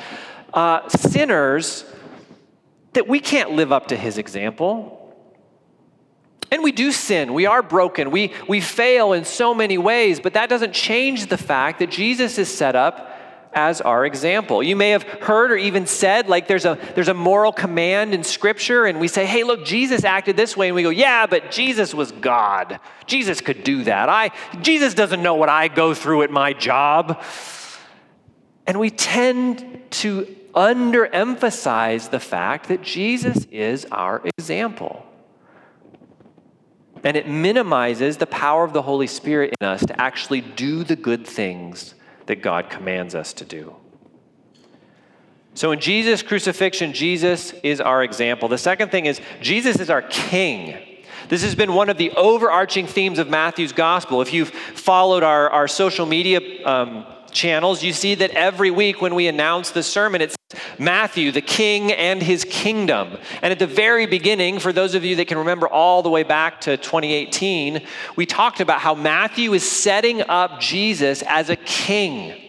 uh, 0.55 0.89
sinners 0.89 1.85
that 2.95 3.07
we 3.07 3.21
can't 3.21 3.53
live 3.53 3.73
up 3.73 3.89
to 3.89 3.97
his 3.97 4.17
example. 4.17 4.93
And 6.51 6.63
we 6.63 6.73
do 6.73 6.93
sin. 6.93 7.35
We 7.35 7.47
are 7.47 7.63
broken. 7.63 8.11
We, 8.11 8.33
we 8.49 8.61
fail 8.61 9.13
in 9.13 9.25
so 9.25 9.53
many 9.53 9.79
ways, 9.79 10.21
but 10.21 10.35
that 10.35 10.49
doesn't 10.49 10.73
change 10.73 11.27
the 11.27 11.37
fact 11.37 11.81
that 11.81 11.91
Jesus 11.91 12.39
is 12.39 12.49
set 12.49 12.77
up 12.77 13.16
as 13.57 13.81
our 13.81 14.05
example. 14.05 14.63
You 14.63 14.77
may 14.77 14.91
have 14.91 15.03
heard 15.03 15.51
or 15.51 15.57
even 15.57 15.87
said, 15.87 16.29
like, 16.29 16.47
there's 16.47 16.67
a, 16.67 16.79
there's 16.95 17.09
a 17.09 17.15
moral 17.15 17.53
command 17.53 18.15
in 18.15 18.23
Scripture, 18.23 18.85
and 18.85 19.01
we 19.01 19.09
say, 19.09 19.25
hey, 19.25 19.43
look, 19.45 19.65
Jesus 19.65 20.05
acted 20.05 20.37
this 20.37 20.57
way. 20.57 20.69
And 20.69 20.77
we 20.77 20.83
go, 20.83 20.91
yeah, 20.91 21.27
but 21.27 21.51
Jesus 21.51 21.95
was 21.95 22.13
God. 22.13 22.79
Jesus 23.07 23.41
could 23.41 23.65
do 23.65 23.83
that. 23.85 24.11
I, 24.11 24.31
Jesus 24.61 24.93
doesn't 24.93 25.23
know 25.23 25.35
what 25.35 25.49
I 25.49 25.69
go 25.69 25.95
through 25.95 26.23
at 26.23 26.31
my 26.31 26.53
job. 26.53 27.23
And 28.67 28.79
we 28.79 28.91
tend 28.91 29.81
to 29.91 30.25
underemphasize 30.55 32.11
the 32.11 32.21
fact 32.21 32.69
that 32.69 32.83
Jesus 32.83 33.47
is 33.51 33.87
our 33.91 34.23
example. 34.39 35.07
And 37.03 37.17
it 37.17 37.27
minimizes 37.29 38.19
the 38.19 38.27
power 38.27 38.65
of 38.65 38.73
the 38.75 38.83
Holy 38.83 39.07
Spirit 39.07 39.55
in 39.61 39.67
us 39.67 39.87
to 39.87 39.99
actually 40.01 40.43
do 40.43 40.85
the 40.85 40.97
good 40.97 41.27
things 41.27 41.95
that 42.27 42.43
God 42.43 42.71
commands 42.71 43.15
us 43.15 43.33
to 43.35 43.45
do. 43.45 43.77
So, 45.55 45.73
in 45.73 45.81
Jesus' 45.81 46.23
crucifixion, 46.23 46.93
Jesus 46.93 47.53
is 47.63 47.81
our 47.81 48.05
example. 48.05 48.49
The 48.49 48.59
second 48.59 48.91
thing 48.91 49.07
is, 49.07 49.21
Jesus 49.41 49.81
is 49.81 49.89
our 49.89 50.03
king. 50.03 50.77
This 51.29 51.43
has 51.43 51.55
been 51.55 51.73
one 51.73 51.89
of 51.89 51.97
the 51.97 52.11
overarching 52.13 52.87
themes 52.87 53.19
of 53.19 53.29
Matthew's 53.29 53.73
gospel. 53.73 54.21
If 54.21 54.33
you've 54.33 54.51
followed 54.51 55.23
our, 55.23 55.49
our 55.51 55.67
social 55.67 56.07
media 56.07 56.41
um, 56.65 57.07
channels, 57.37 57.85
you 57.85 57.93
see 57.93 58.17
that 58.17 58.31
every 58.33 58.71
week 58.71 59.01
when 59.01 59.15
we 59.15 59.29
announce 59.29 59.71
the 59.71 59.83
sermon, 59.83 60.21
it's 60.21 60.35
Matthew, 60.79 61.31
the 61.31 61.41
king 61.41 61.93
and 61.93 62.23
his 62.23 62.45
kingdom. 62.45 63.19
And 63.43 63.53
at 63.53 63.59
the 63.59 63.67
very 63.67 64.07
beginning, 64.07 64.59
for 64.59 64.73
those 64.73 64.95
of 64.95 65.05
you 65.05 65.17
that 65.17 65.29
can 65.29 65.39
remember 65.39 65.69
all 65.69 66.03
the 66.03 66.11
way 66.11 66.23
back 66.23 66.63
to 66.63 66.77
2018, 66.77 67.87
we 68.17 68.27
talked 68.27 68.61
about 68.61 68.81
how 68.81 68.95
Matthew 68.95 69.53
is 69.53 69.71
setting 69.71 70.23
up 70.23 70.59
Jesus 70.61 71.23
as 71.23 71.51
a 71.51 71.57
king. 71.57 72.41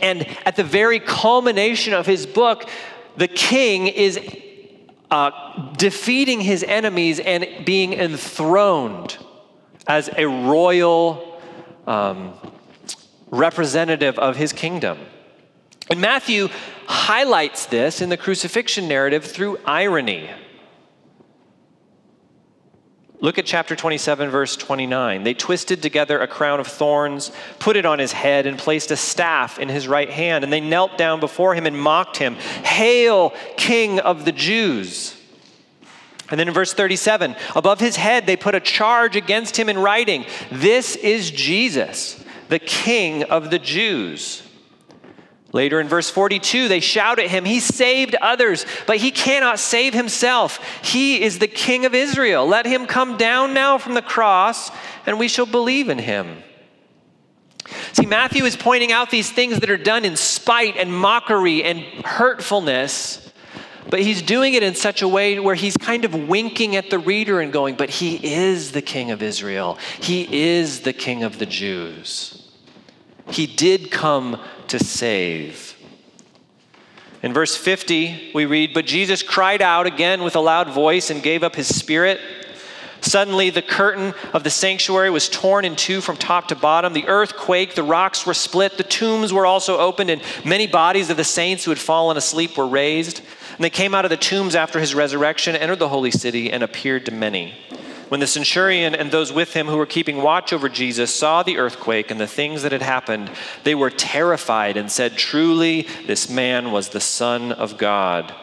And 0.00 0.26
at 0.44 0.56
the 0.56 0.64
very 0.64 0.98
culmination 0.98 1.94
of 1.94 2.04
his 2.04 2.26
book, 2.26 2.68
the 3.16 3.28
king 3.28 3.86
is 3.86 4.18
uh, 5.10 5.72
defeating 5.74 6.40
his 6.40 6.64
enemies 6.64 7.20
and 7.20 7.46
being 7.64 7.92
enthroned 7.92 9.18
as 9.86 10.10
a 10.16 10.26
royal 10.26 11.40
um, 11.86 12.34
representative 13.32 14.18
of 14.20 14.36
his 14.36 14.52
kingdom. 14.52 14.98
And 15.90 16.00
Matthew 16.00 16.48
highlights 16.86 17.66
this 17.66 18.00
in 18.00 18.08
the 18.08 18.16
crucifixion 18.16 18.86
narrative 18.86 19.24
through 19.24 19.58
irony. 19.64 20.30
Look 23.20 23.38
at 23.38 23.46
chapter 23.46 23.76
27, 23.76 24.30
verse 24.30 24.56
29. 24.56 25.22
They 25.22 25.34
twisted 25.34 25.80
together 25.80 26.20
a 26.20 26.26
crown 26.26 26.58
of 26.58 26.66
thorns, 26.66 27.30
put 27.60 27.76
it 27.76 27.86
on 27.86 28.00
his 28.00 28.10
head, 28.10 28.46
and 28.46 28.58
placed 28.58 28.90
a 28.90 28.96
staff 28.96 29.60
in 29.60 29.68
his 29.68 29.86
right 29.86 30.10
hand. 30.10 30.42
And 30.42 30.52
they 30.52 30.60
knelt 30.60 30.98
down 30.98 31.20
before 31.20 31.54
him 31.54 31.64
and 31.64 31.80
mocked 31.80 32.16
him 32.16 32.34
Hail, 32.34 33.32
King 33.56 34.00
of 34.00 34.24
the 34.24 34.32
Jews! 34.32 35.16
And 36.30 36.40
then 36.40 36.48
in 36.48 36.54
verse 36.54 36.72
37, 36.72 37.36
above 37.54 37.78
his 37.78 37.94
head 37.94 38.26
they 38.26 38.36
put 38.36 38.54
a 38.54 38.60
charge 38.60 39.16
against 39.16 39.56
him 39.56 39.68
in 39.68 39.78
writing 39.78 40.24
This 40.50 40.96
is 40.96 41.30
Jesus, 41.30 42.21
the 42.52 42.58
King 42.58 43.22
of 43.22 43.50
the 43.50 43.58
Jews. 43.58 44.42
Later 45.52 45.80
in 45.80 45.88
verse 45.88 46.10
42, 46.10 46.68
they 46.68 46.80
shout 46.80 47.18
at 47.18 47.30
him, 47.30 47.46
He 47.46 47.60
saved 47.60 48.14
others, 48.16 48.66
but 48.86 48.98
he 48.98 49.10
cannot 49.10 49.58
save 49.58 49.94
himself. 49.94 50.58
He 50.84 51.22
is 51.22 51.38
the 51.38 51.48
King 51.48 51.86
of 51.86 51.94
Israel. 51.94 52.46
Let 52.46 52.66
him 52.66 52.84
come 52.84 53.16
down 53.16 53.54
now 53.54 53.78
from 53.78 53.94
the 53.94 54.02
cross, 54.02 54.70
and 55.06 55.18
we 55.18 55.28
shall 55.28 55.46
believe 55.46 55.88
in 55.88 55.96
him. 55.96 56.42
See, 57.94 58.04
Matthew 58.04 58.44
is 58.44 58.54
pointing 58.54 58.92
out 58.92 59.10
these 59.10 59.32
things 59.32 59.60
that 59.60 59.70
are 59.70 59.78
done 59.78 60.04
in 60.04 60.16
spite 60.16 60.76
and 60.76 60.94
mockery 60.94 61.64
and 61.64 61.80
hurtfulness, 62.04 63.32
but 63.88 64.00
he's 64.00 64.20
doing 64.20 64.52
it 64.52 64.62
in 64.62 64.74
such 64.74 65.00
a 65.00 65.08
way 65.08 65.40
where 65.40 65.54
he's 65.54 65.78
kind 65.78 66.04
of 66.04 66.28
winking 66.28 66.76
at 66.76 66.90
the 66.90 66.98
reader 66.98 67.40
and 67.40 67.50
going, 67.50 67.76
But 67.76 67.88
he 67.88 68.16
is 68.16 68.72
the 68.72 68.82
King 68.82 69.10
of 69.10 69.22
Israel, 69.22 69.78
he 70.00 70.28
is 70.30 70.82
the 70.82 70.92
King 70.92 71.22
of 71.22 71.38
the 71.38 71.46
Jews. 71.46 72.31
He 73.30 73.46
did 73.46 73.90
come 73.90 74.40
to 74.68 74.78
save. 74.78 75.76
In 77.22 77.32
verse 77.32 77.56
50, 77.56 78.32
we 78.34 78.46
read, 78.46 78.74
But 78.74 78.86
Jesus 78.86 79.22
cried 79.22 79.62
out 79.62 79.86
again 79.86 80.22
with 80.22 80.34
a 80.34 80.40
loud 80.40 80.70
voice 80.70 81.08
and 81.08 81.22
gave 81.22 81.42
up 81.42 81.54
his 81.54 81.72
spirit. 81.72 82.20
Suddenly, 83.00 83.50
the 83.50 83.62
curtain 83.62 84.14
of 84.32 84.44
the 84.44 84.50
sanctuary 84.50 85.10
was 85.10 85.28
torn 85.28 85.64
in 85.64 85.74
two 85.74 86.00
from 86.00 86.16
top 86.16 86.48
to 86.48 86.56
bottom. 86.56 86.92
The 86.92 87.08
earth 87.08 87.36
quaked, 87.36 87.74
the 87.74 87.82
rocks 87.82 88.24
were 88.26 88.34
split, 88.34 88.76
the 88.76 88.84
tombs 88.84 89.32
were 89.32 89.46
also 89.46 89.78
opened, 89.78 90.10
and 90.10 90.22
many 90.44 90.66
bodies 90.68 91.10
of 91.10 91.16
the 91.16 91.24
saints 91.24 91.64
who 91.64 91.72
had 91.72 91.78
fallen 91.78 92.16
asleep 92.16 92.56
were 92.56 92.66
raised. 92.66 93.20
And 93.56 93.64
they 93.64 93.70
came 93.70 93.94
out 93.94 94.04
of 94.04 94.10
the 94.10 94.16
tombs 94.16 94.54
after 94.54 94.78
his 94.78 94.94
resurrection, 94.94 95.56
entered 95.56 95.80
the 95.80 95.88
holy 95.88 96.12
city, 96.12 96.52
and 96.52 96.62
appeared 96.62 97.06
to 97.06 97.12
many. 97.12 97.54
When 98.12 98.20
the 98.20 98.26
centurion 98.26 98.94
and 98.94 99.10
those 99.10 99.32
with 99.32 99.54
him 99.54 99.68
who 99.68 99.78
were 99.78 99.86
keeping 99.86 100.18
watch 100.18 100.52
over 100.52 100.68
Jesus 100.68 101.14
saw 101.14 101.42
the 101.42 101.56
earthquake 101.56 102.10
and 102.10 102.20
the 102.20 102.26
things 102.26 102.60
that 102.60 102.70
had 102.70 102.82
happened, 102.82 103.30
they 103.64 103.74
were 103.74 103.88
terrified 103.88 104.76
and 104.76 104.92
said, 104.92 105.16
Truly, 105.16 105.88
this 106.06 106.28
man 106.28 106.72
was 106.72 106.90
the 106.90 107.00
Son 107.00 107.52
of 107.52 107.78
God. 107.78 108.34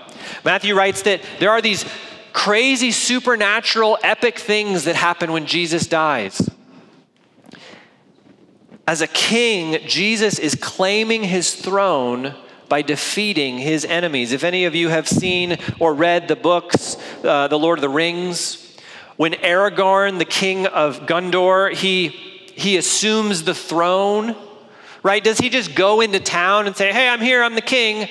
Matthew 0.43 0.73
writes 0.73 1.03
that 1.03 1.21
there 1.39 1.51
are 1.51 1.61
these 1.61 1.85
crazy, 2.33 2.89
supernatural, 2.89 3.99
epic 4.01 4.39
things 4.39 4.85
that 4.85 4.95
happen 4.95 5.31
when 5.31 5.45
Jesus 5.45 5.85
dies. 5.85 6.49
As 8.87 9.01
a 9.01 9.07
king, 9.07 9.77
Jesus 9.85 10.39
is 10.39 10.55
claiming 10.55 11.25
his 11.25 11.53
throne 11.53 12.33
by 12.69 12.81
defeating 12.81 13.59
his 13.59 13.85
enemies. 13.85 14.31
If 14.31 14.43
any 14.43 14.65
of 14.65 14.73
you 14.73 14.89
have 14.89 15.07
seen 15.07 15.59
or 15.79 15.93
read 15.93 16.27
the 16.27 16.35
books, 16.35 16.97
uh, 17.23 17.47
The 17.49 17.59
Lord 17.59 17.77
of 17.77 17.81
the 17.81 17.89
Rings, 17.89 18.65
when 19.19 19.33
Aragorn, 19.33 20.17
the 20.17 20.23
king 20.23 20.65
of 20.65 21.01
Gondor, 21.01 21.73
he 21.73 22.07
he 22.07 22.77
assumes 22.77 23.43
the 23.43 23.53
throne, 23.53 24.33
right? 25.03 25.21
Does 25.21 25.37
he 25.37 25.49
just 25.49 25.75
go 25.75 25.99
into 25.99 26.21
town 26.21 26.67
and 26.67 26.75
say, 26.75 26.93
hey, 26.93 27.09
I'm 27.09 27.19
here, 27.19 27.43
I'm 27.43 27.53
the 27.53 27.59
king? 27.59 28.07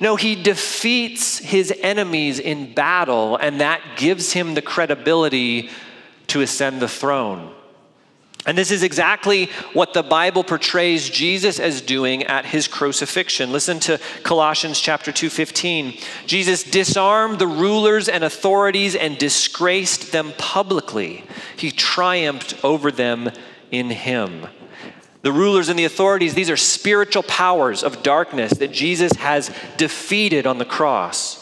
No, 0.00 0.14
he 0.14 0.40
defeats 0.40 1.38
his 1.38 1.74
enemies 1.80 2.38
in 2.38 2.74
battle, 2.74 3.36
and 3.38 3.60
that 3.60 3.80
gives 3.96 4.32
him 4.32 4.54
the 4.54 4.62
credibility 4.62 5.68
to 6.28 6.42
ascend 6.42 6.80
the 6.80 6.86
throne. 6.86 7.52
And 8.44 8.58
this 8.58 8.72
is 8.72 8.82
exactly 8.82 9.46
what 9.72 9.94
the 9.94 10.02
Bible 10.02 10.42
portrays 10.42 11.08
Jesus 11.08 11.60
as 11.60 11.80
doing 11.80 12.24
at 12.24 12.44
his 12.44 12.66
crucifixion. 12.66 13.52
Listen 13.52 13.78
to 13.80 14.00
Colossians 14.24 14.80
chapter 14.80 15.12
2:15. 15.12 15.96
Jesus 16.26 16.64
disarmed 16.64 17.38
the 17.38 17.46
rulers 17.46 18.08
and 18.08 18.24
authorities 18.24 18.96
and 18.96 19.16
disgraced 19.16 20.10
them 20.10 20.32
publicly. 20.38 21.24
He 21.56 21.70
triumphed 21.70 22.54
over 22.64 22.90
them 22.90 23.30
in 23.70 23.90
him. 23.90 24.48
The 25.22 25.32
rulers 25.32 25.68
and 25.68 25.78
the 25.78 25.84
authorities, 25.84 26.34
these 26.34 26.50
are 26.50 26.56
spiritual 26.56 27.22
powers 27.22 27.84
of 27.84 28.02
darkness 28.02 28.54
that 28.54 28.72
Jesus 28.72 29.12
has 29.12 29.52
defeated 29.76 30.48
on 30.48 30.58
the 30.58 30.64
cross. 30.64 31.41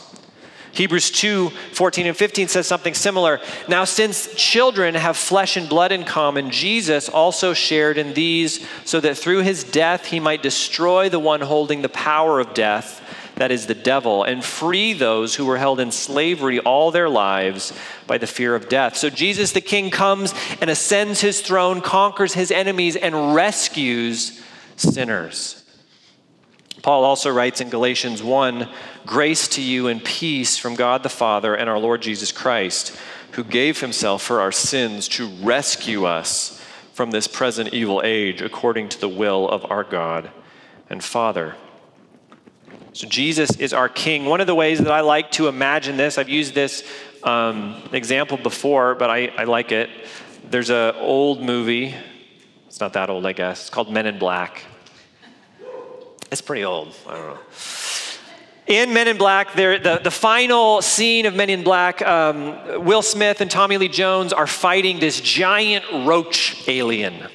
Hebrews 0.72 1.10
2 1.10 1.50
14 1.50 2.06
and 2.06 2.16
15 2.16 2.48
says 2.48 2.66
something 2.66 2.94
similar. 2.94 3.40
Now, 3.68 3.84
since 3.84 4.32
children 4.34 4.94
have 4.94 5.16
flesh 5.16 5.56
and 5.56 5.68
blood 5.68 5.92
in 5.92 6.04
common, 6.04 6.50
Jesus 6.50 7.08
also 7.08 7.54
shared 7.54 7.98
in 7.98 8.14
these, 8.14 8.66
so 8.84 9.00
that 9.00 9.18
through 9.18 9.42
his 9.42 9.64
death 9.64 10.06
he 10.06 10.20
might 10.20 10.42
destroy 10.42 11.08
the 11.08 11.18
one 11.18 11.40
holding 11.40 11.82
the 11.82 11.88
power 11.88 12.38
of 12.38 12.54
death, 12.54 13.02
that 13.36 13.50
is 13.50 13.66
the 13.66 13.74
devil, 13.74 14.22
and 14.22 14.44
free 14.44 14.92
those 14.92 15.34
who 15.34 15.46
were 15.46 15.58
held 15.58 15.80
in 15.80 15.90
slavery 15.90 16.60
all 16.60 16.90
their 16.90 17.08
lives 17.08 17.72
by 18.06 18.18
the 18.18 18.26
fear 18.26 18.54
of 18.54 18.68
death. 18.68 18.96
So, 18.96 19.10
Jesus 19.10 19.52
the 19.52 19.60
King 19.60 19.90
comes 19.90 20.34
and 20.60 20.70
ascends 20.70 21.20
his 21.20 21.40
throne, 21.40 21.80
conquers 21.80 22.34
his 22.34 22.50
enemies, 22.50 22.94
and 22.96 23.34
rescues 23.34 24.40
sinners. 24.76 25.59
Paul 26.82 27.04
also 27.04 27.30
writes 27.30 27.60
in 27.60 27.68
Galatians 27.68 28.22
1 28.22 28.68
Grace 29.04 29.48
to 29.48 29.62
you 29.62 29.88
and 29.88 30.02
peace 30.02 30.56
from 30.56 30.74
God 30.74 31.02
the 31.02 31.08
Father 31.08 31.54
and 31.54 31.68
our 31.68 31.78
Lord 31.78 32.00
Jesus 32.00 32.32
Christ, 32.32 32.96
who 33.32 33.44
gave 33.44 33.80
himself 33.80 34.22
for 34.22 34.40
our 34.40 34.52
sins 34.52 35.08
to 35.08 35.28
rescue 35.42 36.04
us 36.06 36.62
from 36.92 37.10
this 37.10 37.26
present 37.26 37.72
evil 37.74 38.00
age 38.04 38.40
according 38.40 38.88
to 38.90 39.00
the 39.00 39.08
will 39.08 39.48
of 39.48 39.70
our 39.70 39.84
God 39.84 40.30
and 40.88 41.04
Father. 41.04 41.54
So, 42.92 43.06
Jesus 43.06 43.56
is 43.56 43.72
our 43.72 43.88
King. 43.88 44.24
One 44.24 44.40
of 44.40 44.46
the 44.46 44.54
ways 44.54 44.78
that 44.78 44.90
I 44.90 45.00
like 45.00 45.30
to 45.32 45.48
imagine 45.48 45.96
this, 45.96 46.18
I've 46.18 46.28
used 46.28 46.54
this 46.54 46.82
um, 47.22 47.80
example 47.92 48.36
before, 48.36 48.94
but 48.94 49.10
I, 49.10 49.26
I 49.28 49.44
like 49.44 49.70
it. 49.70 49.90
There's 50.48 50.70
an 50.70 50.94
old 50.96 51.40
movie, 51.42 51.94
it's 52.66 52.80
not 52.80 52.94
that 52.94 53.10
old, 53.10 53.26
I 53.26 53.32
guess. 53.32 53.60
It's 53.62 53.70
called 53.70 53.92
Men 53.92 54.06
in 54.06 54.18
Black. 54.18 54.64
It's 56.30 56.40
pretty 56.40 56.64
old. 56.64 56.94
I 57.08 57.14
don't 57.16 57.34
know. 57.34 57.40
In 58.66 58.94
Men 58.94 59.08
in 59.08 59.18
Black, 59.18 59.54
the, 59.54 60.00
the 60.02 60.12
final 60.12 60.80
scene 60.80 61.26
of 61.26 61.34
Men 61.34 61.50
in 61.50 61.64
Black, 61.64 62.00
um, 62.02 62.84
Will 62.84 63.02
Smith 63.02 63.40
and 63.40 63.50
Tommy 63.50 63.78
Lee 63.78 63.88
Jones 63.88 64.32
are 64.32 64.46
fighting 64.46 65.00
this 65.00 65.20
giant 65.20 65.84
roach 66.06 66.68
alien, 66.68 67.26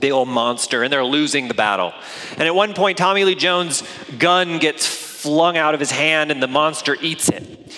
big 0.00 0.12
old 0.12 0.28
monster, 0.28 0.82
and 0.82 0.90
they're 0.90 1.04
losing 1.04 1.48
the 1.48 1.52
battle. 1.52 1.92
And 2.38 2.42
at 2.44 2.54
one 2.54 2.72
point, 2.72 2.96
Tommy 2.96 3.24
Lee 3.24 3.34
Jones' 3.34 3.82
gun 4.18 4.58
gets 4.60 4.86
flung 4.86 5.58
out 5.58 5.74
of 5.74 5.80
his 5.80 5.90
hand, 5.90 6.30
and 6.30 6.42
the 6.42 6.48
monster 6.48 6.96
eats 7.02 7.28
it. 7.28 7.76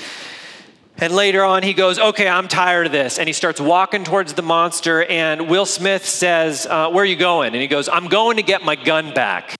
And 0.98 1.12
later 1.12 1.42
on, 1.42 1.64
he 1.64 1.74
goes, 1.74 1.98
Okay, 1.98 2.28
I'm 2.28 2.46
tired 2.46 2.86
of 2.86 2.92
this. 2.92 3.18
And 3.18 3.28
he 3.28 3.32
starts 3.32 3.60
walking 3.60 4.04
towards 4.04 4.34
the 4.34 4.42
monster. 4.42 5.04
And 5.04 5.48
Will 5.48 5.66
Smith 5.66 6.06
says, 6.06 6.66
uh, 6.66 6.90
Where 6.90 7.02
are 7.02 7.06
you 7.06 7.16
going? 7.16 7.54
And 7.54 7.60
he 7.60 7.68
goes, 7.68 7.88
I'm 7.88 8.08
going 8.08 8.36
to 8.36 8.42
get 8.42 8.64
my 8.64 8.76
gun 8.76 9.12
back. 9.12 9.56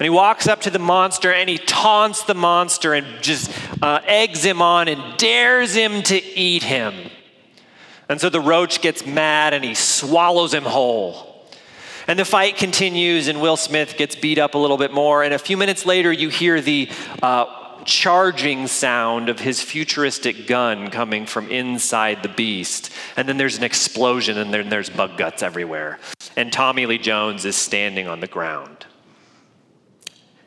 And 0.00 0.06
he 0.06 0.10
walks 0.10 0.48
up 0.48 0.62
to 0.62 0.70
the 0.70 0.78
monster 0.78 1.30
and 1.30 1.46
he 1.46 1.58
taunts 1.58 2.24
the 2.24 2.32
monster 2.32 2.94
and 2.94 3.06
just 3.22 3.52
uh, 3.82 4.00
eggs 4.06 4.42
him 4.42 4.62
on 4.62 4.88
and 4.88 5.18
dares 5.18 5.74
him 5.74 6.02
to 6.04 6.16
eat 6.16 6.62
him. 6.62 6.94
And 8.08 8.18
so 8.18 8.30
the 8.30 8.40
roach 8.40 8.80
gets 8.80 9.04
mad 9.04 9.52
and 9.52 9.62
he 9.62 9.74
swallows 9.74 10.54
him 10.54 10.64
whole. 10.64 11.44
And 12.06 12.18
the 12.18 12.24
fight 12.24 12.56
continues, 12.56 13.28
and 13.28 13.42
Will 13.42 13.58
Smith 13.58 13.98
gets 13.98 14.16
beat 14.16 14.38
up 14.38 14.54
a 14.54 14.58
little 14.58 14.78
bit 14.78 14.90
more. 14.90 15.22
And 15.22 15.34
a 15.34 15.38
few 15.38 15.58
minutes 15.58 15.84
later, 15.84 16.10
you 16.10 16.30
hear 16.30 16.62
the 16.62 16.88
uh, 17.22 17.84
charging 17.84 18.68
sound 18.68 19.28
of 19.28 19.38
his 19.38 19.62
futuristic 19.62 20.46
gun 20.46 20.90
coming 20.90 21.26
from 21.26 21.50
inside 21.50 22.22
the 22.22 22.28
beast. 22.30 22.90
And 23.16 23.28
then 23.28 23.36
there's 23.36 23.58
an 23.58 23.64
explosion, 23.64 24.38
and 24.38 24.52
then 24.52 24.70
there's 24.70 24.88
bug 24.88 25.18
guts 25.18 25.42
everywhere. 25.42 25.98
And 26.36 26.50
Tommy 26.50 26.86
Lee 26.86 26.98
Jones 26.98 27.44
is 27.44 27.54
standing 27.54 28.08
on 28.08 28.20
the 28.20 28.26
ground. 28.26 28.86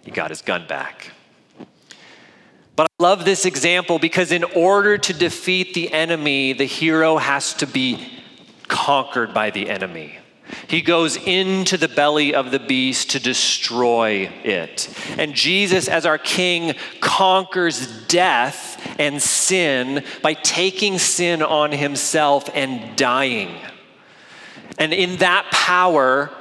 He 0.03 0.11
got 0.11 0.29
his 0.29 0.41
gun 0.41 0.67
back. 0.67 1.11
But 2.75 2.87
I 2.99 3.03
love 3.03 3.25
this 3.25 3.45
example 3.45 3.99
because 3.99 4.31
in 4.31 4.43
order 4.43 4.97
to 4.97 5.13
defeat 5.13 5.73
the 5.73 5.91
enemy, 5.93 6.53
the 6.53 6.65
hero 6.65 7.17
has 7.17 7.53
to 7.55 7.67
be 7.67 8.11
conquered 8.67 9.33
by 9.33 9.51
the 9.51 9.69
enemy. 9.69 10.17
He 10.67 10.81
goes 10.81 11.15
into 11.17 11.77
the 11.77 11.87
belly 11.87 12.33
of 12.33 12.51
the 12.51 12.59
beast 12.59 13.11
to 13.11 13.19
destroy 13.19 14.29
it. 14.43 14.89
And 15.17 15.33
Jesus, 15.33 15.87
as 15.87 16.05
our 16.05 16.17
king, 16.17 16.75
conquers 16.99 18.05
death 18.07 18.79
and 18.99 19.21
sin 19.21 20.03
by 20.21 20.33
taking 20.33 20.99
sin 20.99 21.41
on 21.41 21.71
himself 21.71 22.49
and 22.53 22.95
dying. 22.95 23.55
And 24.77 24.93
in 24.93 25.17
that 25.17 25.45
power, 25.51 26.31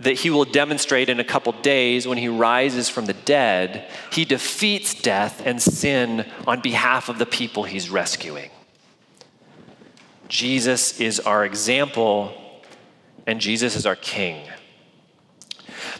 that 0.00 0.14
he 0.14 0.30
will 0.30 0.44
demonstrate 0.44 1.08
in 1.08 1.18
a 1.18 1.24
couple 1.24 1.52
days 1.52 2.06
when 2.06 2.18
he 2.18 2.28
rises 2.28 2.88
from 2.88 3.06
the 3.06 3.14
dead, 3.14 3.90
he 4.12 4.24
defeats 4.24 4.94
death 4.94 5.42
and 5.44 5.60
sin 5.60 6.24
on 6.46 6.60
behalf 6.60 7.08
of 7.08 7.18
the 7.18 7.26
people 7.26 7.64
he's 7.64 7.90
rescuing. 7.90 8.50
Jesus 10.28 11.00
is 11.00 11.20
our 11.20 11.44
example, 11.44 12.32
and 13.26 13.40
Jesus 13.40 13.74
is 13.74 13.86
our 13.86 13.96
king. 13.96 14.46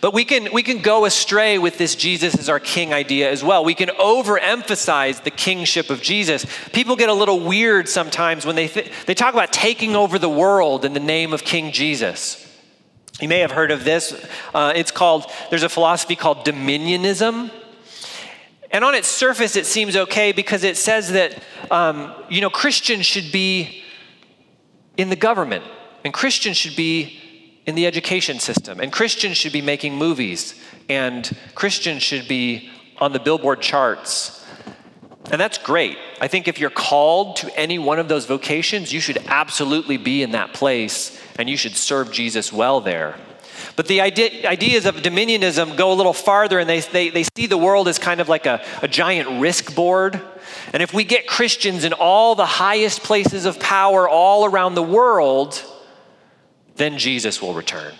But 0.00 0.14
we 0.14 0.24
can, 0.24 0.52
we 0.52 0.62
can 0.62 0.80
go 0.80 1.04
astray 1.04 1.58
with 1.58 1.78
this 1.78 1.94
Jesus 1.94 2.34
is 2.34 2.48
our 2.48 2.60
king 2.60 2.92
idea 2.92 3.30
as 3.30 3.42
well. 3.42 3.64
We 3.64 3.74
can 3.74 3.88
overemphasize 3.88 5.24
the 5.24 5.30
kingship 5.30 5.90
of 5.90 6.02
Jesus. 6.02 6.46
People 6.72 6.94
get 6.94 7.08
a 7.08 7.14
little 7.14 7.40
weird 7.40 7.88
sometimes 7.88 8.46
when 8.46 8.54
they, 8.54 8.68
th- 8.68 8.90
they 9.06 9.14
talk 9.14 9.34
about 9.34 9.52
taking 9.52 9.96
over 9.96 10.18
the 10.18 10.28
world 10.28 10.84
in 10.84 10.92
the 10.92 11.00
name 11.00 11.32
of 11.32 11.42
King 11.42 11.72
Jesus. 11.72 12.44
You 13.20 13.28
may 13.28 13.40
have 13.40 13.50
heard 13.50 13.70
of 13.72 13.82
this. 13.82 14.14
Uh, 14.54 14.72
it's 14.76 14.92
called, 14.92 15.26
there's 15.50 15.64
a 15.64 15.68
philosophy 15.68 16.14
called 16.14 16.44
dominionism. 16.46 17.50
And 18.70 18.84
on 18.84 18.94
its 18.94 19.08
surface, 19.08 19.56
it 19.56 19.66
seems 19.66 19.96
okay 19.96 20.30
because 20.30 20.62
it 20.62 20.76
says 20.76 21.12
that, 21.12 21.42
um, 21.70 22.14
you 22.28 22.40
know, 22.40 22.50
Christians 22.50 23.06
should 23.06 23.32
be 23.32 23.82
in 24.96 25.10
the 25.10 25.16
government, 25.16 25.64
and 26.04 26.12
Christians 26.12 26.56
should 26.56 26.76
be 26.76 27.18
in 27.66 27.74
the 27.74 27.86
education 27.86 28.38
system, 28.40 28.80
and 28.80 28.92
Christians 28.92 29.36
should 29.36 29.52
be 29.52 29.62
making 29.62 29.96
movies, 29.96 30.60
and 30.88 31.30
Christians 31.54 32.02
should 32.02 32.28
be 32.28 32.70
on 32.98 33.12
the 33.12 33.20
billboard 33.20 33.60
charts. 33.60 34.37
And 35.30 35.40
that's 35.40 35.58
great. 35.58 35.98
I 36.20 36.28
think 36.28 36.48
if 36.48 36.58
you're 36.58 36.70
called 36.70 37.36
to 37.36 37.58
any 37.58 37.78
one 37.78 37.98
of 37.98 38.08
those 38.08 38.24
vocations, 38.24 38.92
you 38.92 39.00
should 39.00 39.18
absolutely 39.26 39.98
be 39.98 40.22
in 40.22 40.32
that 40.32 40.54
place 40.54 41.20
and 41.38 41.50
you 41.50 41.56
should 41.56 41.76
serve 41.76 42.10
Jesus 42.10 42.52
well 42.52 42.80
there. 42.80 43.16
But 43.76 43.86
the 43.86 44.00
idea, 44.00 44.48
ideas 44.48 44.86
of 44.86 44.96
dominionism 44.96 45.76
go 45.76 45.92
a 45.92 45.94
little 45.94 46.12
farther 46.12 46.58
and 46.58 46.68
they, 46.68 46.80
they, 46.80 47.10
they 47.10 47.24
see 47.36 47.46
the 47.46 47.58
world 47.58 47.88
as 47.88 47.98
kind 47.98 48.20
of 48.20 48.28
like 48.28 48.46
a, 48.46 48.64
a 48.82 48.88
giant 48.88 49.40
risk 49.40 49.74
board. 49.74 50.20
And 50.72 50.82
if 50.82 50.94
we 50.94 51.04
get 51.04 51.26
Christians 51.26 51.84
in 51.84 51.92
all 51.92 52.34
the 52.34 52.46
highest 52.46 53.02
places 53.02 53.44
of 53.44 53.60
power 53.60 54.08
all 54.08 54.44
around 54.44 54.74
the 54.74 54.82
world, 54.82 55.62
then 56.76 56.98
Jesus 56.98 57.42
will 57.42 57.54
return. 57.54 57.94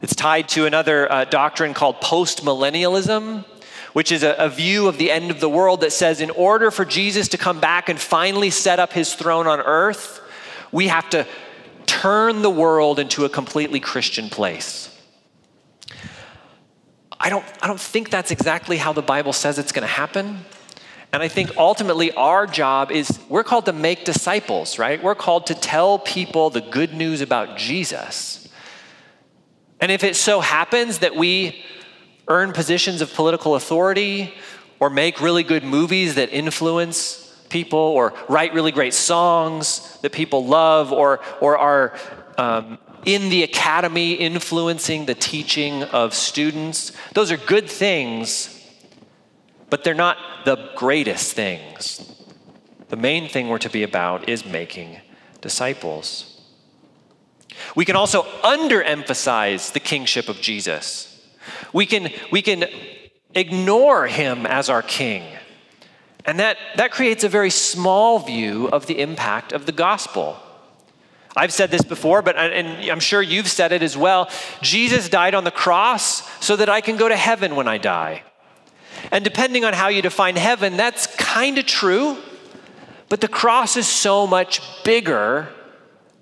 It's 0.00 0.16
tied 0.16 0.48
to 0.50 0.66
another 0.66 1.10
uh, 1.10 1.24
doctrine 1.24 1.74
called 1.74 2.00
postmillennialism, 2.00 3.44
which 3.92 4.10
is 4.10 4.22
a, 4.22 4.34
a, 4.38 4.48
view 4.48 4.88
of 4.88 4.98
the 4.98 5.10
end 5.10 5.30
of 5.30 5.40
the 5.40 5.48
world 5.48 5.82
that 5.82 5.92
says 5.92 6.20
in 6.20 6.30
order 6.30 6.70
for 6.70 6.84
Jesus 6.84 7.28
to 7.28 7.38
come 7.38 7.60
back 7.60 7.88
and 7.88 8.00
finally 8.00 8.50
set 8.50 8.78
up 8.78 8.92
his 8.92 9.14
throne 9.14 9.46
on 9.46 9.60
earth, 9.60 10.20
we 10.70 10.88
have 10.88 11.08
to 11.10 11.26
turn 11.86 12.42
the 12.42 12.50
world 12.50 12.98
into 12.98 13.24
a 13.24 13.28
completely 13.28 13.80
Christian 13.80 14.30
place. 14.30 14.88
I 17.20 17.30
don't, 17.30 17.44
I 17.62 17.68
don't 17.68 17.80
think 17.80 18.10
that's 18.10 18.30
exactly 18.30 18.78
how 18.78 18.92
the 18.92 19.02
Bible 19.02 19.32
says 19.32 19.58
it's 19.58 19.72
going 19.72 19.86
to 19.86 19.92
happen. 19.92 20.44
And 21.12 21.22
I 21.22 21.28
think 21.28 21.56
ultimately 21.58 22.10
our 22.12 22.46
job 22.46 22.90
is 22.90 23.20
we're 23.28 23.44
called 23.44 23.66
to 23.66 23.72
make 23.72 24.04
disciples, 24.04 24.78
right? 24.78 25.00
We're 25.02 25.14
called 25.14 25.46
to 25.48 25.54
tell 25.54 25.98
people 25.98 26.48
the 26.48 26.62
good 26.62 26.94
news 26.94 27.20
about 27.20 27.58
Jesus. 27.58 28.48
And 29.78 29.92
if 29.92 30.02
it 30.04 30.16
so 30.16 30.40
happens 30.40 31.00
that 31.00 31.14
we 31.14 31.62
earn 32.28 32.52
positions 32.52 33.00
of 33.00 33.12
political 33.14 33.54
authority 33.54 34.34
or 34.80 34.90
make 34.90 35.20
really 35.20 35.42
good 35.42 35.64
movies 35.64 36.14
that 36.16 36.30
influence 36.30 37.18
people 37.48 37.78
or 37.78 38.14
write 38.28 38.54
really 38.54 38.72
great 38.72 38.94
songs 38.94 39.98
that 40.02 40.10
people 40.12 40.46
love 40.46 40.92
or, 40.92 41.20
or 41.40 41.58
are 41.58 41.96
um, 42.38 42.78
in 43.04 43.28
the 43.28 43.42
academy 43.42 44.14
influencing 44.14 45.06
the 45.06 45.14
teaching 45.14 45.82
of 45.84 46.14
students. 46.14 46.92
Those 47.14 47.30
are 47.30 47.36
good 47.36 47.68
things, 47.68 48.58
but 49.70 49.84
they're 49.84 49.94
not 49.94 50.16
the 50.44 50.70
greatest 50.76 51.34
things. 51.34 52.08
The 52.88 52.96
main 52.96 53.28
thing 53.28 53.48
we're 53.48 53.58
to 53.58 53.70
be 53.70 53.82
about 53.82 54.28
is 54.28 54.44
making 54.44 54.98
disciples. 55.40 56.40
We 57.76 57.84
can 57.84 57.96
also 57.96 58.22
underemphasize 58.42 59.72
the 59.72 59.80
kingship 59.80 60.28
of 60.28 60.40
Jesus. 60.40 61.11
We 61.72 61.86
can, 61.86 62.10
we 62.30 62.42
can 62.42 62.64
ignore 63.34 64.06
him 64.06 64.46
as 64.46 64.68
our 64.68 64.82
king. 64.82 65.24
And 66.24 66.38
that, 66.38 66.56
that 66.76 66.92
creates 66.92 67.24
a 67.24 67.28
very 67.28 67.50
small 67.50 68.20
view 68.20 68.68
of 68.68 68.86
the 68.86 69.00
impact 69.00 69.52
of 69.52 69.66
the 69.66 69.72
gospel. 69.72 70.36
I've 71.36 71.52
said 71.52 71.70
this 71.70 71.82
before, 71.82 72.20
but 72.22 72.36
and 72.36 72.90
I'm 72.90 73.00
sure 73.00 73.22
you've 73.22 73.48
said 73.48 73.72
it 73.72 73.82
as 73.82 73.96
well. 73.96 74.30
Jesus 74.60 75.08
died 75.08 75.34
on 75.34 75.44
the 75.44 75.50
cross 75.50 76.28
so 76.44 76.56
that 76.56 76.68
I 76.68 76.80
can 76.80 76.96
go 76.96 77.08
to 77.08 77.16
heaven 77.16 77.56
when 77.56 77.66
I 77.66 77.78
die. 77.78 78.22
And 79.10 79.24
depending 79.24 79.64
on 79.64 79.72
how 79.72 79.88
you 79.88 80.02
define 80.02 80.36
heaven, 80.36 80.76
that's 80.76 81.06
kind 81.16 81.58
of 81.58 81.66
true. 81.66 82.18
But 83.08 83.20
the 83.20 83.28
cross 83.28 83.76
is 83.76 83.88
so 83.88 84.26
much 84.26 84.60
bigger 84.84 85.48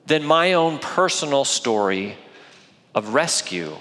than 0.06 0.24
my 0.24 0.54
own 0.54 0.78
personal 0.78 1.44
story 1.44 2.16
of 2.94 3.14
rescue. 3.14 3.76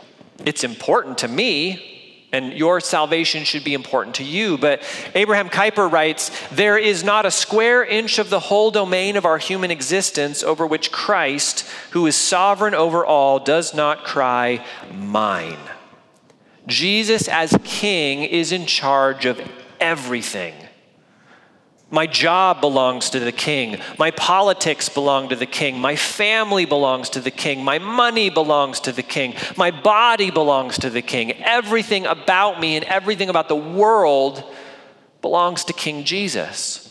It's 0.46 0.64
important 0.64 1.20
to 1.20 1.28
me, 1.28 2.28
and 2.32 2.54
your 2.54 2.80
salvation 2.80 3.44
should 3.44 3.64
be 3.64 3.74
important 3.74 4.16
to 4.16 4.24
you. 4.24 4.58
But 4.58 4.84
Abraham 5.16 5.50
Kuyper 5.50 5.92
writes 5.92 6.32
There 6.52 6.78
is 6.78 7.04
not 7.04 7.26
a 7.26 7.32
square 7.32 7.84
inch 7.84 8.20
of 8.20 8.30
the 8.30 8.40
whole 8.40 8.72
domain 8.72 9.18
of 9.18 9.26
our 9.26 9.38
human 9.38 9.72
existence 9.72 10.44
over 10.44 10.66
which 10.66 10.92
Christ, 10.92 11.68
who 11.92 12.06
is 12.06 12.16
sovereign 12.16 12.76
over 12.76 13.06
all, 13.06 13.40
does 13.40 13.74
not 13.74 14.06
cry, 14.06 14.66
Mine. 14.94 15.58
Jesus, 16.68 17.28
as 17.28 17.58
king, 17.64 18.24
is 18.24 18.52
in 18.52 18.66
charge 18.66 19.26
of 19.26 19.42
everything. 19.80 20.54
My 21.92 22.06
job 22.06 22.62
belongs 22.62 23.10
to 23.12 23.20
the 23.20 23.32
king. 23.32 23.80
My 23.98 24.12
politics 24.12 24.90
belong 24.90 25.30
to 25.30 25.36
the 25.36 25.48
king. 25.48 25.80
My 25.80 25.96
family 25.96 26.66
belongs 26.66 27.10
to 27.12 27.20
the 27.20 27.32
king. 27.32 27.64
My 27.64 27.80
money 27.80 28.30
belongs 28.30 28.80
to 28.82 28.92
the 28.92 29.02
king. 29.02 29.34
My 29.58 29.72
body 29.72 30.30
belongs 30.30 30.78
to 30.80 30.92
the 30.92 31.02
king. 31.02 31.32
Everything 31.44 32.06
about 32.06 32.60
me 32.60 32.76
and 32.76 32.86
everything 32.86 33.30
about 33.30 33.48
the 33.48 33.56
world 33.56 34.44
belongs 35.22 35.64
to 35.66 35.74
King 35.74 36.04
Jesus. 36.04 36.86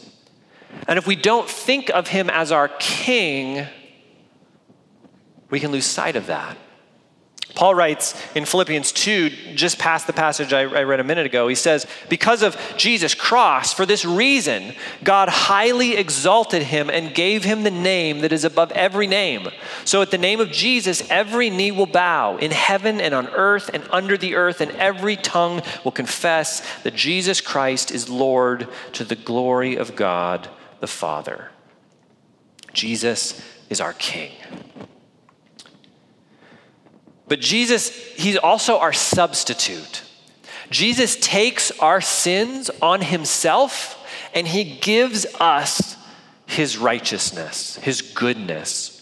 And 0.86 0.98
if 0.98 1.06
we 1.06 1.16
don't 1.16 1.48
think 1.48 1.90
of 1.90 2.08
him 2.08 2.28
as 2.28 2.52
our 2.52 2.68
king, 2.78 3.66
we 5.50 5.60
can 5.60 5.70
lose 5.70 5.86
sight 5.86 6.16
of 6.16 6.26
that. 6.26 6.56
Paul 7.58 7.74
writes 7.74 8.14
in 8.36 8.44
Philippians 8.44 8.92
2, 8.92 9.30
just 9.56 9.80
past 9.80 10.06
the 10.06 10.12
passage 10.12 10.52
I, 10.52 10.60
I, 10.60 10.84
read 10.84 11.00
a 11.00 11.04
minute 11.04 11.26
ago, 11.26 11.48
he 11.48 11.56
says, 11.56 11.88
Because 12.08 12.44
of 12.44 12.56
Jesus' 12.76 13.14
cross, 13.14 13.72
for 13.72 13.84
this 13.84 14.04
reason, 14.04 14.76
God 15.02 15.28
highly 15.28 15.96
exalted 15.96 16.62
him 16.62 16.88
and 16.88 17.12
gave 17.12 17.42
him 17.42 17.64
the 17.64 17.72
name 17.72 18.20
that 18.20 18.30
is 18.30 18.44
above 18.44 18.70
every 18.70 19.08
name. 19.08 19.48
So 19.84 20.02
at 20.02 20.12
the 20.12 20.18
name 20.18 20.38
of 20.38 20.52
Jesus, 20.52 21.02
every 21.10 21.50
knee 21.50 21.72
will 21.72 21.86
bow 21.86 22.36
in 22.36 22.52
heaven 22.52 23.00
and 23.00 23.12
on 23.12 23.26
earth 23.30 23.70
and 23.74 23.82
under 23.90 24.16
the 24.16 24.36
earth, 24.36 24.60
and 24.60 24.70
every 24.76 25.16
tongue 25.16 25.60
will 25.82 25.90
confess 25.90 26.62
that 26.84 26.94
Jesus 26.94 27.40
Christ 27.40 27.90
is 27.90 28.08
Lord 28.08 28.68
to 28.92 29.02
the 29.02 29.16
glory 29.16 29.74
of 29.74 29.96
God 29.96 30.48
the 30.78 30.86
Father. 30.86 31.50
Jesus 32.72 33.42
is 33.68 33.80
our 33.80 33.94
King. 33.94 34.30
But 37.28 37.40
Jesus, 37.40 37.90
he's 38.14 38.36
also 38.36 38.78
our 38.78 38.92
substitute. 38.92 40.02
Jesus 40.70 41.16
takes 41.16 41.70
our 41.78 42.00
sins 42.00 42.70
on 42.82 43.00
himself 43.00 43.94
and 44.34 44.46
he 44.46 44.64
gives 44.64 45.26
us 45.40 45.96
his 46.46 46.78
righteousness, 46.78 47.76
his 47.76 48.02
goodness. 48.02 48.94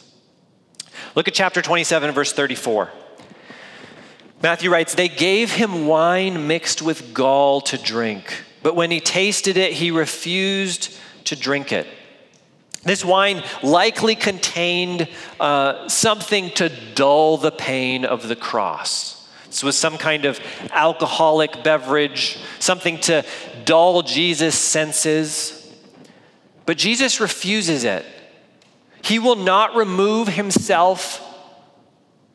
Look 1.15 1.29
at 1.29 1.35
chapter 1.35 1.63
27, 1.63 2.13
verse 2.13 2.33
34. 2.33 2.91
Matthew 4.43 4.71
writes, 4.71 4.95
They 4.95 5.09
gave 5.09 5.53
him 5.53 5.87
wine 5.87 6.47
mixed 6.47 6.83
with 6.83 7.15
gall 7.15 7.61
to 7.63 7.79
drink, 7.79 8.45
but 8.63 8.77
when 8.77 8.91
he 8.91 9.01
tasted 9.01 9.57
it, 9.57 9.73
he 9.73 9.91
refused 9.91 10.97
to 11.25 11.37
drink 11.37 11.73
it. 11.73 11.87
This 12.87 13.05
wine 13.05 13.43
likely 13.65 14.15
contained 14.15 15.09
uh, 15.41 15.89
something 15.89 16.51
to 16.53 16.69
dull 16.95 17.37
the 17.37 17.51
pain 17.51 18.05
of 18.05 18.29
the 18.29 18.37
cross. 18.37 19.29
This 19.47 19.65
was 19.65 19.77
some 19.77 19.99
kind 19.99 20.25
of 20.25 20.39
alcoholic 20.71 21.65
beverage, 21.65 22.39
something 22.61 23.01
to 23.01 23.25
dull 23.65 24.03
Jesus' 24.03 24.57
senses. 24.57 25.69
But 26.65 26.79
Jesus 26.79 27.21
refuses 27.21 27.83
it. 27.83 28.07
He 29.03 29.19
will 29.19 29.37
not 29.37 29.75
remove 29.75 30.29
himself 30.29 31.21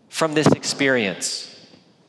from 0.10 0.34
this 0.34 0.48
experience. 0.48 1.48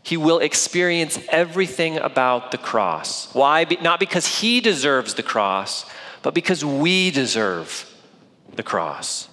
He 0.03 0.17
will 0.17 0.41
experience 0.41 1.17
everything 1.29 1.97
about 1.97 2.51
the 2.51 2.59
cross. 2.59 3.33
Why? 3.35 3.65
Not 3.83 4.01
because 4.01 4.41
he 4.41 4.61
deserves 4.61 5.15
the 5.15 5.23
cross, 5.23 5.89
but 6.23 6.35
because 6.35 6.65
we 6.65 7.13
deserve 7.13 7.89
the 8.57 8.63
cross. 8.63 9.29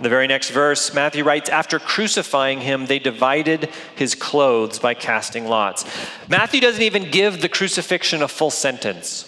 The 0.00 0.08
very 0.08 0.26
next 0.26 0.50
verse, 0.50 0.94
Matthew 0.94 1.24
writes, 1.24 1.50
After 1.50 1.78
crucifying 1.78 2.60
him, 2.60 2.86
they 2.86 2.98
divided 2.98 3.68
his 3.96 4.14
clothes 4.14 4.78
by 4.78 4.94
casting 4.94 5.46
lots. 5.46 5.84
Matthew 6.28 6.62
doesn't 6.62 6.82
even 6.82 7.10
give 7.10 7.42
the 7.42 7.50
crucifixion 7.50 8.22
a 8.22 8.28
full 8.28 8.50
sentence. 8.50 9.26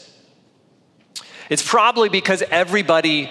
It's 1.50 1.66
probably 1.66 2.08
because 2.08 2.42
everybody 2.50 3.30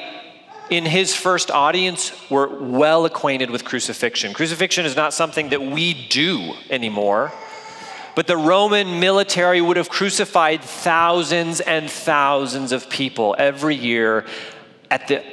in 0.69 0.85
his 0.85 1.15
first 1.15 1.49
audience 1.49 2.11
were 2.29 2.47
well 2.47 3.05
acquainted 3.05 3.49
with 3.49 3.65
crucifixion. 3.65 4.33
Crucifixion 4.33 4.85
is 4.85 4.95
not 4.95 5.11
something 5.11 5.49
that 5.49 5.61
we 5.61 6.07
do 6.07 6.53
anymore, 6.69 7.31
but 8.15 8.27
the 8.27 8.37
Roman 8.37 8.99
military 8.99 9.61
would 9.61 9.77
have 9.77 9.89
crucified 9.89 10.61
thousands 10.61 11.59
and 11.59 11.89
thousands 11.89 12.71
of 12.71 12.89
people 12.89 13.35
every 13.39 13.75
year 13.75 14.25
at 14.91 15.07
the 15.07 15.23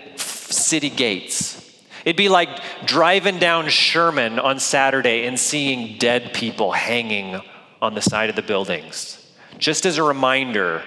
city 0.53 0.91
gates. 0.91 1.65
It'd 2.05 2.17
be 2.17 2.29
like 2.29 2.49
driving 2.87 3.39
down 3.39 3.69
Sherman 3.69 4.39
on 4.39 4.59
Saturday 4.61 5.27
and 5.27 5.39
seeing 5.39 5.99
dead 5.99 6.33
people 6.33 6.73
hanging 6.73 7.41
on 7.83 7.95
the 7.95 8.03
side 8.03 8.31
of 8.31 8.37
the 8.37 8.43
buildings. 8.43 9.31
Just 9.59 9.87
as 9.87 9.99
a 9.99 10.03
reminder, 10.03 10.83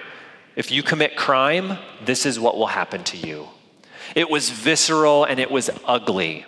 if 0.56 0.70
you 0.70 0.82
commit 0.82 1.16
crime, 1.16 1.78
this 2.04 2.26
is 2.26 2.40
what 2.40 2.56
will 2.56 2.66
happen 2.66 3.04
to 3.04 3.16
you. 3.16 3.48
It 4.14 4.28
was 4.28 4.50
visceral 4.50 5.24
and 5.24 5.38
it 5.38 5.50
was 5.50 5.70
ugly. 5.84 6.44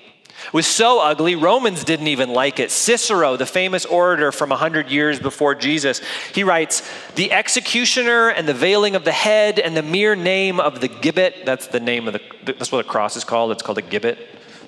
It 0.46 0.52
was 0.52 0.66
so 0.66 1.00
ugly, 1.00 1.34
Romans 1.34 1.84
didn't 1.84 2.08
even 2.08 2.30
like 2.30 2.58
it. 2.58 2.70
Cicero, 2.70 3.36
the 3.36 3.46
famous 3.46 3.84
orator 3.84 4.32
from 4.32 4.50
100 4.50 4.90
years 4.90 5.18
before 5.18 5.54
Jesus, 5.54 6.00
he 6.32 6.44
writes 6.44 6.82
The 7.14 7.32
executioner 7.32 8.28
and 8.28 8.46
the 8.46 8.54
veiling 8.54 8.96
of 8.96 9.04
the 9.04 9.12
head 9.12 9.58
and 9.58 9.76
the 9.76 9.82
mere 9.82 10.14
name 10.14 10.60
of 10.60 10.80
the 10.80 10.88
gibbet, 10.88 11.44
that's 11.44 11.66
the 11.68 11.80
name 11.80 12.06
of 12.06 12.14
the, 12.14 12.20
that's 12.44 12.70
what 12.70 12.84
a 12.84 12.88
cross 12.88 13.16
is 13.16 13.24
called, 13.24 13.52
it's 13.52 13.62
called 13.62 13.78
a 13.78 13.82
gibbet, 13.82 14.18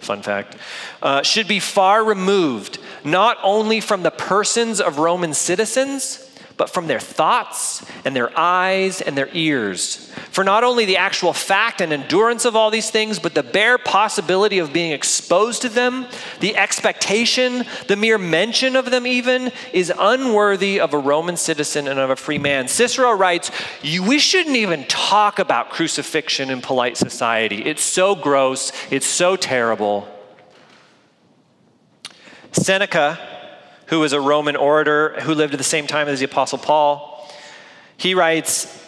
fun 0.00 0.22
fact, 0.22 0.56
uh, 1.02 1.22
should 1.22 1.48
be 1.48 1.60
far 1.60 2.04
removed, 2.04 2.78
not 3.04 3.38
only 3.42 3.80
from 3.80 4.02
the 4.02 4.10
persons 4.10 4.80
of 4.80 4.98
Roman 4.98 5.34
citizens 5.34 6.25
but 6.56 6.70
from 6.70 6.86
their 6.86 7.00
thoughts 7.00 7.84
and 8.04 8.16
their 8.16 8.36
eyes 8.38 9.02
and 9.02 9.16
their 9.16 9.28
ears. 9.32 10.10
For 10.30 10.42
not 10.42 10.64
only 10.64 10.86
the 10.86 10.96
actual 10.96 11.34
fact 11.34 11.80
and 11.80 11.92
endurance 11.92 12.44
of 12.46 12.56
all 12.56 12.70
these 12.70 12.90
things, 12.90 13.18
but 13.18 13.34
the 13.34 13.42
bare 13.42 13.76
possibility 13.76 14.58
of 14.58 14.72
being 14.72 14.92
exposed 14.92 15.62
to 15.62 15.68
them, 15.68 16.06
the 16.40 16.56
expectation, 16.56 17.64
the 17.88 17.96
mere 17.96 18.16
mention 18.16 18.74
of 18.74 18.90
them 18.90 19.06
even, 19.06 19.52
is 19.72 19.92
unworthy 19.98 20.80
of 20.80 20.94
a 20.94 20.98
Roman 20.98 21.36
citizen 21.36 21.88
and 21.88 22.00
of 22.00 22.08
a 22.08 22.16
free 22.16 22.38
man. 22.38 22.68
Cicero 22.68 23.12
writes, 23.12 23.50
We 23.82 24.18
shouldn't 24.18 24.56
even 24.56 24.84
talk 24.84 25.38
about 25.38 25.70
crucifixion 25.70 26.48
in 26.50 26.62
polite 26.62 26.96
society. 26.96 27.64
It's 27.64 27.82
so 27.82 28.14
gross, 28.14 28.72
it's 28.90 29.06
so 29.06 29.36
terrible. 29.36 30.08
Seneca 32.52 33.35
who 33.86 34.00
was 34.00 34.12
a 34.12 34.20
Roman 34.20 34.56
orator 34.56 35.20
who 35.20 35.34
lived 35.34 35.54
at 35.54 35.58
the 35.58 35.64
same 35.64 35.86
time 35.86 36.08
as 36.08 36.18
the 36.18 36.24
Apostle 36.24 36.58
Paul. 36.58 37.30
He 37.96 38.14
writes, 38.14 38.84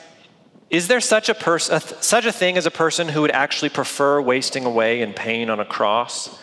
is 0.70 0.88
there 0.88 1.00
such 1.00 1.28
a, 1.28 1.34
pers- 1.34 1.70
such 2.00 2.26
a 2.26 2.32
thing 2.32 2.58
as 2.58 2.66
a 2.66 2.70
person 2.70 3.08
who 3.08 3.22
would 3.22 3.30
actually 3.30 3.70
prefer 3.70 4.20
wasting 4.20 4.64
away 4.64 5.00
in 5.00 5.14
pain 5.14 5.48
on 5.50 5.61
a 5.61 5.64
cross 5.64 6.38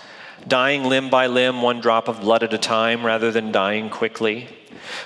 dying 0.47 0.83
limb 0.83 1.09
by 1.09 1.27
limb, 1.27 1.61
one 1.61 1.81
drop 1.81 2.07
of 2.07 2.21
blood 2.21 2.43
at 2.43 2.53
a 2.53 2.57
time, 2.57 3.05
rather 3.05 3.31
than 3.31 3.51
dying 3.51 3.89
quickly? 3.89 4.47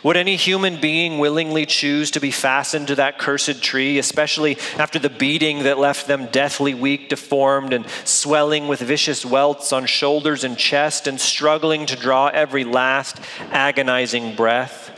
Would 0.04 0.18
any 0.18 0.36
human 0.36 0.80
being 0.80 1.20
willingly 1.20 1.66
choose 1.66 2.12
to 2.12 2.20
be 2.20 2.32
fastened 2.32 2.88
to 2.88 2.96
that 2.96 3.18
cursed 3.18 3.64
tree, 3.64 3.98
especially 3.98 4.58
after 4.78 5.00
the 5.00 5.10
beating 5.10 5.64
that 5.64 5.78
left 5.78 6.08
them 6.08 6.28
deathly 6.32 6.74
weak, 6.74 7.10
deformed, 7.10 7.74
and 7.74 7.88
swelling 8.04 8.68
with 8.68 8.82
vicious 8.82 9.26
welts 9.26 9.72
on 9.72 9.86
shoulders 9.86 10.44
and 10.44 10.58
chest, 10.58 11.08
and 11.08 11.20
struggling 11.20 11.86
to 11.86 11.96
draw 11.96 12.28
every 12.28 12.64
last 12.64 13.20
agonizing 13.52 14.36
breath? 14.36 14.92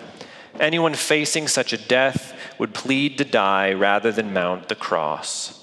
Anyone 0.59 0.93
facing 0.93 1.47
such 1.47 1.73
a 1.73 1.77
death 1.77 2.33
would 2.57 2.73
plead 2.73 3.17
to 3.17 3.25
die 3.25 3.73
rather 3.73 4.11
than 4.11 4.33
mount 4.33 4.69
the 4.69 4.75
cross. 4.75 5.60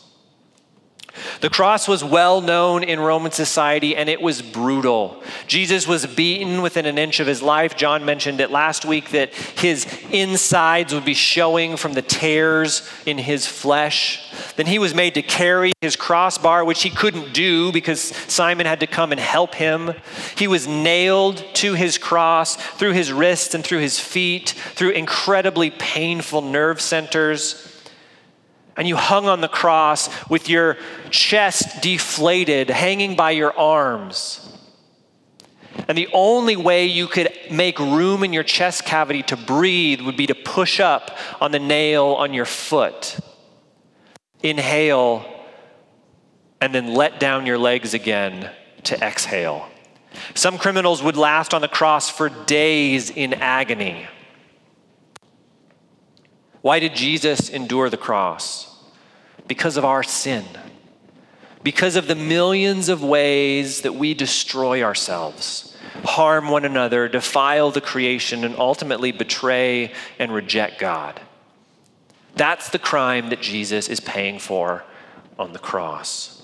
The 1.41 1.51
cross 1.51 1.89
was 1.89 2.05
well 2.05 2.41
known 2.41 2.83
in 2.83 3.01
Roman 3.01 3.33
society 3.33 3.97
and 3.97 4.09
it 4.09 4.21
was 4.21 4.43
brutal. 4.43 5.23
Jesus 5.47 5.87
was 5.87 6.07
beaten 6.07 6.63
within 6.63 6.87
an 6.87 6.99
inch 6.99 7.21
of 7.21 7.27
his 7.27 7.43
life. 7.43 7.77
John 7.77 8.05
mentioned 8.05 8.41
it 8.41 8.51
last 8.51 8.85
week 8.85 9.11
that 9.11 9.35
his 9.35 9.87
insides 10.11 10.93
would 10.93 11.05
be 11.05 11.15
showing 11.15 11.77
from 11.77 11.93
the 11.93 12.03
tears 12.03 12.89
in 13.07 13.19
his 13.19 13.47
flesh. 13.47 14.33
Then 14.57 14.67
he 14.67 14.79
was 14.79 14.95
made 14.95 15.15
to 15.15 15.23
carry 15.23 15.73
his 15.81 15.97
crossbar, 15.97 16.65
which 16.65 16.83
he 16.83 16.91
couldn't 16.91 17.33
do 17.33 17.73
because 17.73 18.01
Simon 18.01 18.67
had 18.67 18.81
to 18.81 18.87
come 18.87 19.13
and 19.13 19.21
help 19.21 19.55
him. 19.55 19.95
He 20.37 20.49
was 20.49 20.67
nailed 20.67 21.45
to 21.55 21.75
his 21.75 21.99
cross 21.99 22.57
through 22.57 22.93
his 22.93 23.13
wrists 23.13 23.55
and 23.55 23.65
through 23.65 23.81
his 23.81 24.01
feet, 24.01 24.51
through 24.51 24.91
incredibly 24.91 25.71
painful 25.71 26.43
nerve 26.43 26.81
centers 26.81 27.68
and 28.79 28.87
you 28.87 28.95
hung 28.95 29.27
on 29.27 29.41
the 29.41 29.49
cross 29.49 30.09
with 30.31 30.49
your 30.49 30.79
chest 31.11 31.83
deflated, 31.83 32.71
hanging 32.71 33.17
by 33.17 33.33
your 33.33 33.53
arms. 33.59 34.57
And 35.89 35.99
the 35.99 36.09
only 36.13 36.55
way 36.55 36.87
you 36.87 37.09
could 37.09 37.33
make 37.51 37.79
room 37.81 38.23
in 38.23 38.33
your 38.33 38.45
chest 38.45 38.85
cavity 38.85 39.25
to 39.25 39.37
breathe 39.37 40.01
would 40.01 40.17
be 40.17 40.29
to 40.29 40.35
push 40.35 40.79
up 40.79 41.19
on 41.41 41.51
the 41.51 41.59
nail 41.59 42.07
on 42.07 42.33
your 42.33 42.45
foot. 42.45 43.19
Inhale, 44.45 45.27
and 46.61 46.73
then 46.73 46.95
let 46.95 47.19
down 47.19 47.47
your 47.47 47.59
legs 47.59 47.95
again 47.95 48.51
to 48.85 48.97
exhale. 49.05 49.69
Some 50.35 50.57
criminals 50.57 51.03
would 51.03 51.17
last 51.17 51.53
on 51.53 51.63
the 51.63 51.69
cross 51.69 52.09
for 52.09 52.29
days 52.29 53.11
in 53.11 53.35
agony. 53.35 54.07
Why 56.61 56.79
did 56.79 56.95
Jesus 56.95 57.49
endure 57.49 57.91
the 57.91 57.97
cross? 57.97 58.68
Because 59.47 59.77
of 59.77 59.85
our 59.85 60.03
sin, 60.03 60.45
because 61.63 61.97
of 61.97 62.09
the 62.09 62.15
millions 62.15 62.89
of 62.89 63.03
ways 63.03 63.83
that 63.83 63.95
we 63.95 64.15
destroy 64.15 64.83
ourselves, 64.83 65.77
harm 66.05 66.49
one 66.49 66.65
another, 66.65 67.09
defile 67.09 67.71
the 67.71 67.81
creation, 67.81 68.45
and 68.45 68.57
ultimately 68.57 69.13
betray 69.13 69.93
and 70.19 70.33
reject 70.33 70.79
God. 70.79 71.21
That's 72.35 72.71
the 72.71 72.79
crime 72.79 73.31
that 73.31 73.41
Jesus 73.41 73.89
is 73.89 74.01
paying 74.01 74.39
for 74.39 74.85
on 75.39 75.53
the 75.53 75.59
cross. 75.59 76.35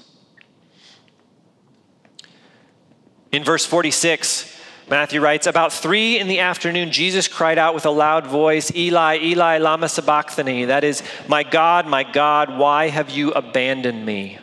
In 3.32 3.42
verse 3.42 3.66
46, 3.66 4.53
Matthew 4.88 5.20
writes, 5.20 5.46
About 5.46 5.72
three 5.72 6.18
in 6.18 6.28
the 6.28 6.40
afternoon, 6.40 6.92
Jesus 6.92 7.26
cried 7.26 7.58
out 7.58 7.74
with 7.74 7.86
a 7.86 7.90
loud 7.90 8.26
voice, 8.26 8.74
Eli, 8.74 9.18
Eli, 9.22 9.58
Lama 9.58 9.88
Sabachthani. 9.88 10.66
That 10.66 10.84
is, 10.84 11.02
My 11.26 11.42
God, 11.42 11.86
my 11.86 12.02
God, 12.02 12.58
why 12.58 12.88
have 12.88 13.10
you 13.10 13.32
abandoned 13.32 14.04
me? 14.04 14.38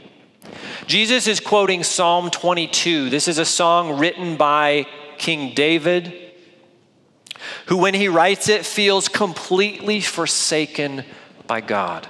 Jesus 0.88 1.28
is 1.28 1.40
quoting 1.40 1.84
Psalm 1.84 2.30
22. 2.32 3.10
This 3.10 3.28
is 3.28 3.38
a 3.38 3.46
song 3.46 4.00
written 4.00 4.36
by 4.36 4.88
King 5.18 5.54
David, 5.54 6.14
who, 7.68 7.78
when 7.78 7.94
he 7.94 8.08
writes 8.08 8.50
it, 8.50 8.66
feels 8.66 9.08
completely 9.08 10.02
forsaken 10.02 11.06
by 11.46 11.62
God. 11.62 12.08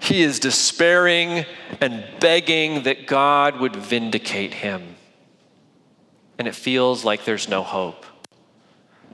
He 0.00 0.22
is 0.22 0.38
despairing 0.38 1.44
and 1.80 2.04
begging 2.20 2.84
that 2.84 3.06
God 3.06 3.58
would 3.58 3.74
vindicate 3.74 4.54
him 4.54 4.93
and 6.44 6.48
it 6.50 6.54
feels 6.54 7.06
like 7.06 7.24
there's 7.24 7.48
no 7.48 7.62
hope. 7.62 8.04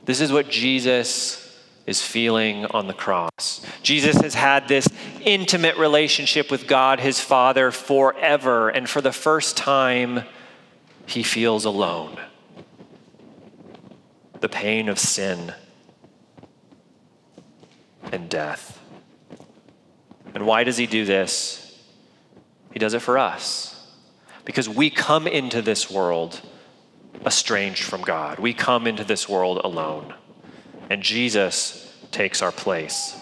This 0.05 0.21
is 0.21 0.33
what 0.33 0.49
Jesus 0.49 1.57
is 1.87 2.03
feeling 2.03 2.67
on 2.67 2.89
the 2.89 2.93
cross. 2.93 3.65
Jesus 3.85 4.17
has 4.17 4.35
had 4.35 4.67
this 4.67 4.89
intimate 5.21 5.77
relationship 5.77 6.51
with 6.51 6.67
God, 6.67 6.99
his 6.99 7.21
Father, 7.21 7.71
forever, 7.71 8.69
and 8.69 8.91
for 8.91 9.01
the 9.01 9.13
first 9.13 9.57
time, 9.57 10.25
he 11.07 11.23
feels 11.23 11.65
alone. 11.65 12.19
The 14.41 14.49
pain 14.49 14.89
of 14.89 14.99
sin 14.99 15.55
and 18.11 18.29
death. 18.29 18.81
And 20.35 20.47
why 20.47 20.65
does 20.65 20.79
he 20.79 20.89
do 20.89 21.05
this? 21.05 21.79
He 22.73 22.81
does 22.81 22.95
it 22.95 23.03
for 23.03 23.19
us. 23.19 23.89
Because 24.45 24.69
we 24.69 24.91
come 24.91 25.29
into 25.29 25.63
this 25.63 25.89
world 25.89 26.41
estranged 27.25 27.85
from 27.85 28.03
God. 28.03 28.39
We 28.39 28.55
come 28.55 28.87
into 28.87 29.05
this 29.05 29.29
world 29.29 29.61
alone, 29.63 30.15
and 30.89 31.03
Jesus 31.03 31.95
takes 32.11 32.43
our 32.43 32.53
place. 32.53 33.17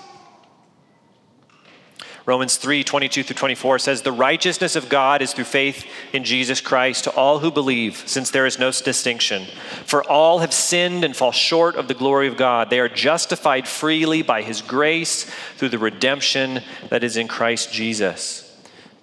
Romans 2.28 2.56
3 2.56 2.84
22 2.84 3.22
through 3.22 3.36
24 3.36 3.78
says, 3.78 4.02
The 4.02 4.12
righteousness 4.12 4.76
of 4.76 4.90
God 4.90 5.22
is 5.22 5.32
through 5.32 5.44
faith 5.44 5.86
in 6.12 6.24
Jesus 6.24 6.60
Christ 6.60 7.04
to 7.04 7.10
all 7.12 7.38
who 7.38 7.50
believe, 7.50 8.02
since 8.06 8.30
there 8.30 8.44
is 8.44 8.58
no 8.58 8.70
distinction. 8.70 9.46
For 9.86 10.04
all 10.04 10.40
have 10.40 10.52
sinned 10.52 11.04
and 11.04 11.16
fall 11.16 11.32
short 11.32 11.76
of 11.76 11.88
the 11.88 11.94
glory 11.94 12.28
of 12.28 12.36
God. 12.36 12.68
They 12.68 12.80
are 12.80 12.88
justified 12.88 13.66
freely 13.66 14.20
by 14.20 14.42
his 14.42 14.60
grace 14.60 15.24
through 15.56 15.70
the 15.70 15.78
redemption 15.78 16.60
that 16.90 17.02
is 17.02 17.16
in 17.16 17.28
Christ 17.28 17.72
Jesus. 17.72 18.47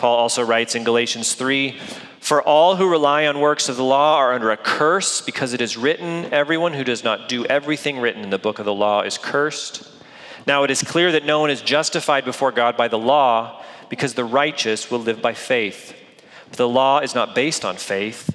Paul 0.05 0.17
also 0.17 0.43
writes 0.43 0.75
in 0.75 0.83
Galatians 0.83 1.33
3 1.33 1.79
for 2.19 2.39
all 2.39 2.75
who 2.75 2.87
rely 2.87 3.25
on 3.25 3.39
works 3.39 3.69
of 3.69 3.75
the 3.75 3.83
law 3.83 4.17
are 4.17 4.33
under 4.33 4.51
a 4.51 4.55
curse 4.55 5.19
because 5.19 5.51
it 5.53 5.61
is 5.61 5.77
written, 5.77 6.31
Everyone 6.31 6.73
who 6.73 6.83
does 6.83 7.03
not 7.03 7.27
do 7.27 7.43
everything 7.45 7.97
written 7.97 8.23
in 8.23 8.29
the 8.29 8.37
book 8.37 8.59
of 8.59 8.65
the 8.65 8.73
law 8.73 9.01
is 9.01 9.17
cursed. 9.17 9.89
Now 10.45 10.61
it 10.61 10.69
is 10.69 10.83
clear 10.83 11.11
that 11.13 11.25
no 11.25 11.39
one 11.39 11.49
is 11.49 11.63
justified 11.63 12.23
before 12.23 12.51
God 12.51 12.77
by 12.77 12.87
the 12.87 12.99
law 12.99 13.63
because 13.89 14.13
the 14.13 14.23
righteous 14.23 14.91
will 14.91 14.99
live 14.99 15.23
by 15.23 15.33
faith. 15.33 15.95
But 16.49 16.59
the 16.59 16.69
law 16.69 16.99
is 16.99 17.15
not 17.15 17.33
based 17.33 17.65
on 17.65 17.75
faith. 17.75 18.29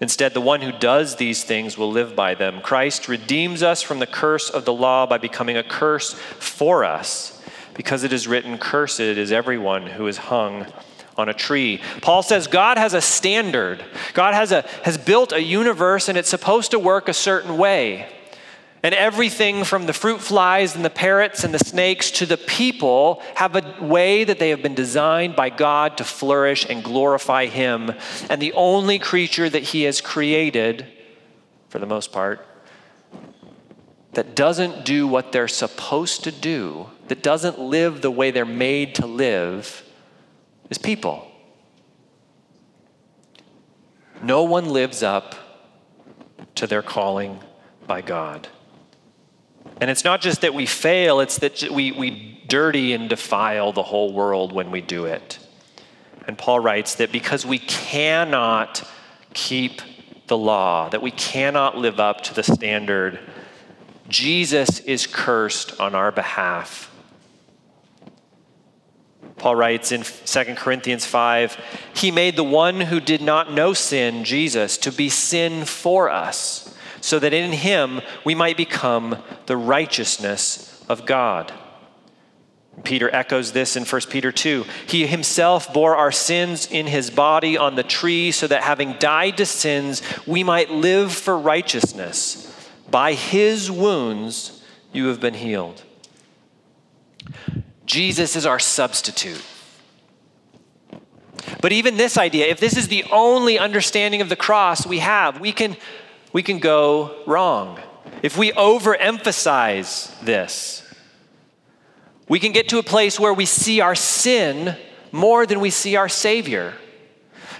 Instead, 0.00 0.34
the 0.34 0.40
one 0.40 0.60
who 0.60 0.72
does 0.72 1.14
these 1.14 1.44
things 1.44 1.78
will 1.78 1.92
live 1.92 2.16
by 2.16 2.34
them. 2.34 2.60
Christ 2.60 3.06
redeems 3.06 3.62
us 3.62 3.80
from 3.80 4.00
the 4.00 4.08
curse 4.08 4.50
of 4.50 4.64
the 4.64 4.74
law 4.74 5.06
by 5.06 5.18
becoming 5.18 5.56
a 5.56 5.62
curse 5.62 6.14
for 6.14 6.84
us 6.84 7.40
because 7.74 8.02
it 8.02 8.12
is 8.12 8.26
written, 8.26 8.58
Cursed 8.58 8.98
is 8.98 9.30
everyone 9.30 9.86
who 9.86 10.08
is 10.08 10.16
hung 10.16 10.66
on 11.16 11.28
a 11.28 11.34
tree. 11.34 11.80
Paul 12.02 12.22
says 12.22 12.46
God 12.46 12.78
has 12.78 12.94
a 12.94 13.00
standard. 13.00 13.84
God 14.14 14.34
has, 14.34 14.52
a, 14.52 14.62
has 14.82 14.98
built 14.98 15.32
a 15.32 15.42
universe 15.42 16.08
and 16.08 16.18
it's 16.18 16.28
supposed 16.28 16.70
to 16.72 16.78
work 16.78 17.08
a 17.08 17.14
certain 17.14 17.56
way. 17.56 18.08
And 18.82 18.94
everything 18.94 19.64
from 19.64 19.86
the 19.86 19.92
fruit 19.92 20.20
flies 20.20 20.76
and 20.76 20.84
the 20.84 20.90
parrots 20.90 21.42
and 21.42 21.52
the 21.52 21.58
snakes 21.58 22.10
to 22.12 22.26
the 22.26 22.36
people 22.36 23.20
have 23.34 23.56
a 23.56 23.84
way 23.84 24.22
that 24.22 24.38
they 24.38 24.50
have 24.50 24.62
been 24.62 24.76
designed 24.76 25.34
by 25.34 25.50
God 25.50 25.96
to 25.96 26.04
flourish 26.04 26.64
and 26.68 26.84
glorify 26.84 27.46
Him. 27.46 27.92
And 28.30 28.40
the 28.40 28.52
only 28.52 29.00
creature 29.00 29.50
that 29.50 29.64
He 29.64 29.82
has 29.84 30.00
created, 30.00 30.86
for 31.68 31.80
the 31.80 31.86
most 31.86 32.12
part, 32.12 32.46
that 34.12 34.36
doesn't 34.36 34.84
do 34.84 35.08
what 35.08 35.32
they're 35.32 35.48
supposed 35.48 36.22
to 36.24 36.30
do, 36.30 36.86
that 37.08 37.22
doesn't 37.22 37.58
live 37.58 38.02
the 38.02 38.10
way 38.10 38.30
they're 38.30 38.44
made 38.44 38.94
to 38.96 39.06
live, 39.06 39.82
is 40.70 40.78
people. 40.78 41.30
No 44.22 44.42
one 44.42 44.70
lives 44.70 45.02
up 45.02 45.34
to 46.56 46.66
their 46.66 46.82
calling 46.82 47.40
by 47.86 48.00
God. 48.00 48.48
And 49.80 49.90
it's 49.90 50.04
not 50.04 50.20
just 50.20 50.40
that 50.40 50.54
we 50.54 50.66
fail, 50.66 51.20
it's 51.20 51.38
that 51.38 51.70
we, 51.70 51.92
we 51.92 52.42
dirty 52.48 52.92
and 52.92 53.08
defile 53.08 53.72
the 53.72 53.82
whole 53.82 54.12
world 54.12 54.52
when 54.52 54.70
we 54.70 54.80
do 54.80 55.04
it. 55.04 55.38
And 56.26 56.36
Paul 56.36 56.60
writes 56.60 56.96
that 56.96 57.12
because 57.12 57.44
we 57.44 57.58
cannot 57.58 58.88
keep 59.34 59.82
the 60.26 60.36
law, 60.36 60.88
that 60.88 61.02
we 61.02 61.10
cannot 61.10 61.76
live 61.76 62.00
up 62.00 62.22
to 62.22 62.34
the 62.34 62.42
standard, 62.42 63.20
Jesus 64.08 64.80
is 64.80 65.06
cursed 65.06 65.78
on 65.78 65.94
our 65.94 66.10
behalf 66.10 66.90
Paul 69.38 69.56
writes 69.56 69.92
in 69.92 70.02
2 70.02 70.54
Corinthians 70.54 71.04
5 71.04 71.56
He 71.94 72.10
made 72.10 72.36
the 72.36 72.44
one 72.44 72.80
who 72.80 73.00
did 73.00 73.20
not 73.20 73.52
know 73.52 73.72
sin, 73.72 74.24
Jesus, 74.24 74.78
to 74.78 74.92
be 74.92 75.08
sin 75.08 75.64
for 75.64 76.08
us, 76.08 76.74
so 77.00 77.18
that 77.18 77.34
in 77.34 77.52
him 77.52 78.00
we 78.24 78.34
might 78.34 78.56
become 78.56 79.22
the 79.46 79.56
righteousness 79.56 80.84
of 80.88 81.06
God. 81.06 81.52
Peter 82.84 83.12
echoes 83.14 83.52
this 83.52 83.76
in 83.76 83.84
1 83.84 84.02
Peter 84.10 84.30
2. 84.30 84.64
He 84.86 85.06
himself 85.06 85.72
bore 85.72 85.96
our 85.96 86.12
sins 86.12 86.70
in 86.70 86.86
his 86.86 87.10
body 87.10 87.56
on 87.56 87.74
the 87.74 87.82
tree 87.82 88.30
so 88.30 88.46
that 88.46 88.62
having 88.62 88.94
died 88.98 89.38
to 89.38 89.46
sins, 89.46 90.02
we 90.26 90.44
might 90.44 90.70
live 90.70 91.12
for 91.12 91.38
righteousness. 91.38 92.42
By 92.90 93.14
his 93.14 93.70
wounds, 93.70 94.62
you 94.92 95.06
have 95.06 95.20
been 95.20 95.34
healed. 95.34 95.82
Jesus 97.86 98.36
is 98.36 98.44
our 98.44 98.58
substitute. 98.58 99.42
But 101.60 101.72
even 101.72 101.96
this 101.96 102.18
idea, 102.18 102.46
if 102.46 102.60
this 102.60 102.76
is 102.76 102.88
the 102.88 103.04
only 103.12 103.58
understanding 103.58 104.20
of 104.20 104.28
the 104.28 104.36
cross 104.36 104.86
we 104.86 104.98
have, 104.98 105.40
we 105.40 105.52
can, 105.52 105.76
we 106.32 106.42
can 106.42 106.58
go 106.58 107.22
wrong. 107.26 107.80
If 108.22 108.36
we 108.36 108.52
overemphasize 108.52 110.20
this, 110.20 110.82
we 112.28 112.40
can 112.40 112.52
get 112.52 112.68
to 112.70 112.78
a 112.78 112.82
place 112.82 113.20
where 113.20 113.32
we 113.32 113.46
see 113.46 113.80
our 113.80 113.94
sin 113.94 114.76
more 115.12 115.46
than 115.46 115.60
we 115.60 115.70
see 115.70 115.96
our 115.96 116.08
Savior. 116.08 116.74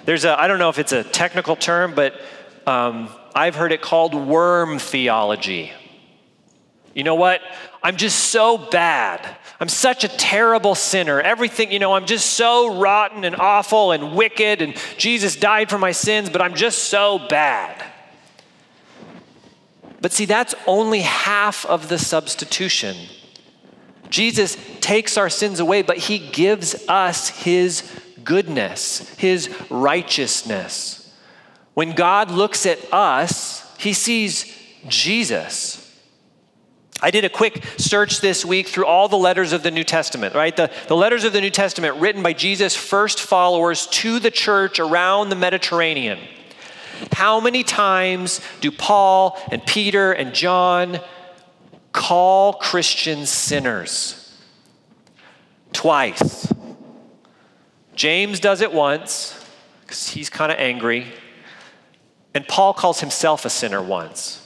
There's 0.04 0.24
a, 0.24 0.38
I 0.38 0.48
don't 0.48 0.58
know 0.58 0.68
if 0.68 0.78
it's 0.78 0.92
a 0.92 1.04
technical 1.04 1.54
term, 1.54 1.94
but 1.94 2.14
um, 2.66 3.08
I've 3.34 3.54
heard 3.54 3.70
it 3.70 3.80
called 3.80 4.14
worm 4.14 4.78
theology. 4.78 5.72
You 6.96 7.04
know 7.04 7.14
what? 7.14 7.42
I'm 7.82 7.98
just 7.98 8.30
so 8.30 8.56
bad. 8.56 9.36
I'm 9.60 9.68
such 9.68 10.02
a 10.02 10.08
terrible 10.08 10.74
sinner. 10.74 11.20
Everything, 11.20 11.70
you 11.70 11.78
know, 11.78 11.92
I'm 11.92 12.06
just 12.06 12.30
so 12.30 12.80
rotten 12.80 13.24
and 13.24 13.36
awful 13.36 13.92
and 13.92 14.16
wicked, 14.16 14.62
and 14.62 14.74
Jesus 14.96 15.36
died 15.36 15.68
for 15.68 15.76
my 15.76 15.92
sins, 15.92 16.30
but 16.30 16.40
I'm 16.40 16.54
just 16.54 16.84
so 16.84 17.18
bad. 17.28 17.84
But 20.00 20.12
see, 20.12 20.24
that's 20.24 20.54
only 20.66 21.00
half 21.02 21.66
of 21.66 21.90
the 21.90 21.98
substitution. 21.98 22.96
Jesus 24.08 24.56
takes 24.80 25.18
our 25.18 25.28
sins 25.28 25.60
away, 25.60 25.82
but 25.82 25.98
he 25.98 26.18
gives 26.18 26.88
us 26.88 27.28
his 27.28 27.92
goodness, 28.24 29.14
his 29.16 29.54
righteousness. 29.68 31.14
When 31.74 31.92
God 31.92 32.30
looks 32.30 32.64
at 32.64 32.78
us, 32.90 33.70
he 33.76 33.92
sees 33.92 34.50
Jesus. 34.88 35.85
I 37.02 37.10
did 37.10 37.24
a 37.24 37.28
quick 37.28 37.62
search 37.76 38.20
this 38.20 38.44
week 38.44 38.68
through 38.68 38.86
all 38.86 39.08
the 39.08 39.18
letters 39.18 39.52
of 39.52 39.62
the 39.62 39.70
New 39.70 39.84
Testament, 39.84 40.34
right? 40.34 40.56
The, 40.56 40.70
the 40.88 40.96
letters 40.96 41.24
of 41.24 41.32
the 41.32 41.40
New 41.40 41.50
Testament 41.50 41.96
written 41.96 42.22
by 42.22 42.32
Jesus' 42.32 42.74
first 42.74 43.20
followers 43.20 43.86
to 43.88 44.18
the 44.18 44.30
church 44.30 44.80
around 44.80 45.28
the 45.28 45.36
Mediterranean. 45.36 46.18
How 47.12 47.40
many 47.40 47.62
times 47.62 48.40
do 48.60 48.70
Paul 48.70 49.38
and 49.50 49.64
Peter 49.66 50.12
and 50.12 50.34
John 50.34 51.00
call 51.92 52.54
Christians 52.54 53.28
sinners? 53.28 54.34
Twice. 55.74 56.50
James 57.94 58.40
does 58.40 58.62
it 58.62 58.72
once 58.72 59.44
because 59.82 60.08
he's 60.08 60.30
kind 60.30 60.50
of 60.50 60.58
angry. 60.58 61.06
And 62.34 62.48
Paul 62.48 62.72
calls 62.72 63.00
himself 63.00 63.44
a 63.44 63.50
sinner 63.50 63.82
once. 63.82 64.45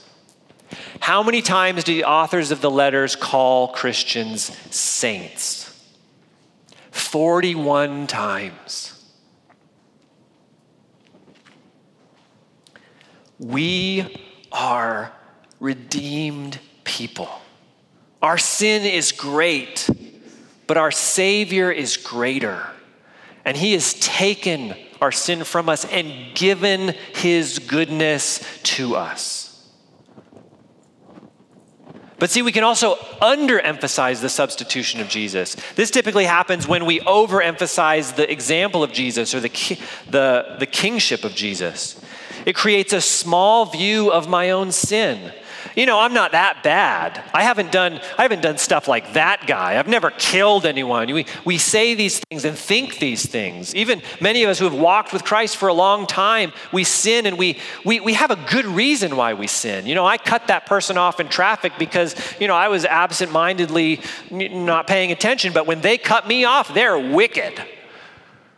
How 1.01 1.23
many 1.23 1.43
times 1.43 1.83
do 1.83 1.95
the 1.95 2.05
authors 2.05 2.51
of 2.51 2.61
the 2.61 2.71
letters 2.71 3.17
call 3.17 3.69
Christians 3.69 4.57
saints? 4.75 5.67
41 6.91 8.07
times. 8.07 9.03
We 13.39 14.15
are 14.53 15.11
redeemed 15.59 16.61
people. 16.85 17.31
Our 18.21 18.37
sin 18.37 18.83
is 18.83 19.13
great, 19.13 19.89
but 20.67 20.77
our 20.77 20.91
Savior 20.91 21.73
is 21.73 21.97
greater. 21.97 22.67
And 23.47 23.57
He 23.57 23.73
has 23.73 23.95
taken 23.95 24.75
our 25.01 25.11
sin 25.11 25.45
from 25.45 25.71
us 25.71 25.87
and 25.87 26.35
given 26.35 26.95
His 27.15 27.59
goodness 27.59 28.45
to 28.65 28.97
us. 28.97 29.40
But 32.21 32.31
see, 32.31 32.43
we 32.43 32.53
can 32.53 32.65
also 32.65 32.97
underemphasize 33.23 34.21
the 34.21 34.29
substitution 34.29 35.01
of 35.01 35.09
Jesus. 35.09 35.57
This 35.75 35.91
typically 35.91 36.27
happens 36.27 36.69
when 36.69 36.85
we 36.85 37.01
overemphasize 37.01 38.15
the 38.15 38.31
example 38.31 38.85
of 38.85 38.93
Jesus 38.93 39.35
or 39.35 39.41
the, 39.41 39.49
the, 40.11 40.57
the 40.59 40.67
kingship 40.67 41.25
of 41.25 41.35
Jesus. 41.35 41.99
It 42.47 42.55
creates 42.55 42.93
a 42.93 43.01
small 43.01 43.67
view 43.67 44.11
of 44.11 44.29
my 44.29 44.51
own 44.51 44.73
sin. 44.73 45.33
You 45.77 45.87
know, 45.87 46.01
I'm 46.01 46.15
not 46.15 46.33
that 46.33 46.63
bad. 46.63 47.23
I 47.33 47.43
haven't 47.43 47.71
done, 47.71 48.01
I 48.19 48.23
haven't 48.23 48.43
done 48.43 48.59
stuff 48.59 48.89
like 48.89 49.13
that 49.13 49.47
guy. 49.47 49.79
I've 49.79 49.89
never 49.89 50.11
killed 50.11 50.67
anyone. 50.67 51.13
We, 51.13 51.27
we 51.45 51.59
say 51.59 51.95
these 51.95 52.19
things 52.19 52.45
and 52.45 52.57
think 52.57 52.99
these 52.99 53.27
things. 53.27 53.75
Even 53.75 54.03
many 54.21 54.43
of 54.43 54.51
us 54.51 54.59
who 54.59 54.65
have 54.65 54.75
walked 54.75 55.13
with 55.13 55.25
Christ 55.25 55.57
for 55.57 55.69
a 55.69 55.75
long 55.75 56.07
time, 56.07 56.53
we 56.73 56.85
sin 56.85 57.27
and 57.27 57.39
we, 57.39 57.59
we, 57.85 58.01
we 58.01 58.15
have 58.15 58.31
a 58.31 58.39
good 58.51 58.67
reason 58.67 59.17
why 59.17 59.35
we 59.35 59.47
sin. 59.47 59.87
You 59.87 59.95
know, 59.95 60.07
I 60.07 60.19
cut 60.19 60.49
that 60.49 60.67
person 60.67 60.99
off 60.99 61.21
in 61.21 61.29
traffic 61.29 61.73
because, 61.79 62.17
you 62.41 62.49
know, 62.49 62.55
I 62.55 62.69
was 62.69 62.85
absent 62.85 63.31
mindedly 63.31 64.01
not 64.31 64.87
paying 64.87 65.13
attention, 65.13 65.53
but 65.53 65.67
when 65.67 65.81
they 65.83 65.99
cut 65.99 66.27
me 66.27 66.45
off, 66.45 66.75
they're 66.75 66.99
wicked. 66.99 67.63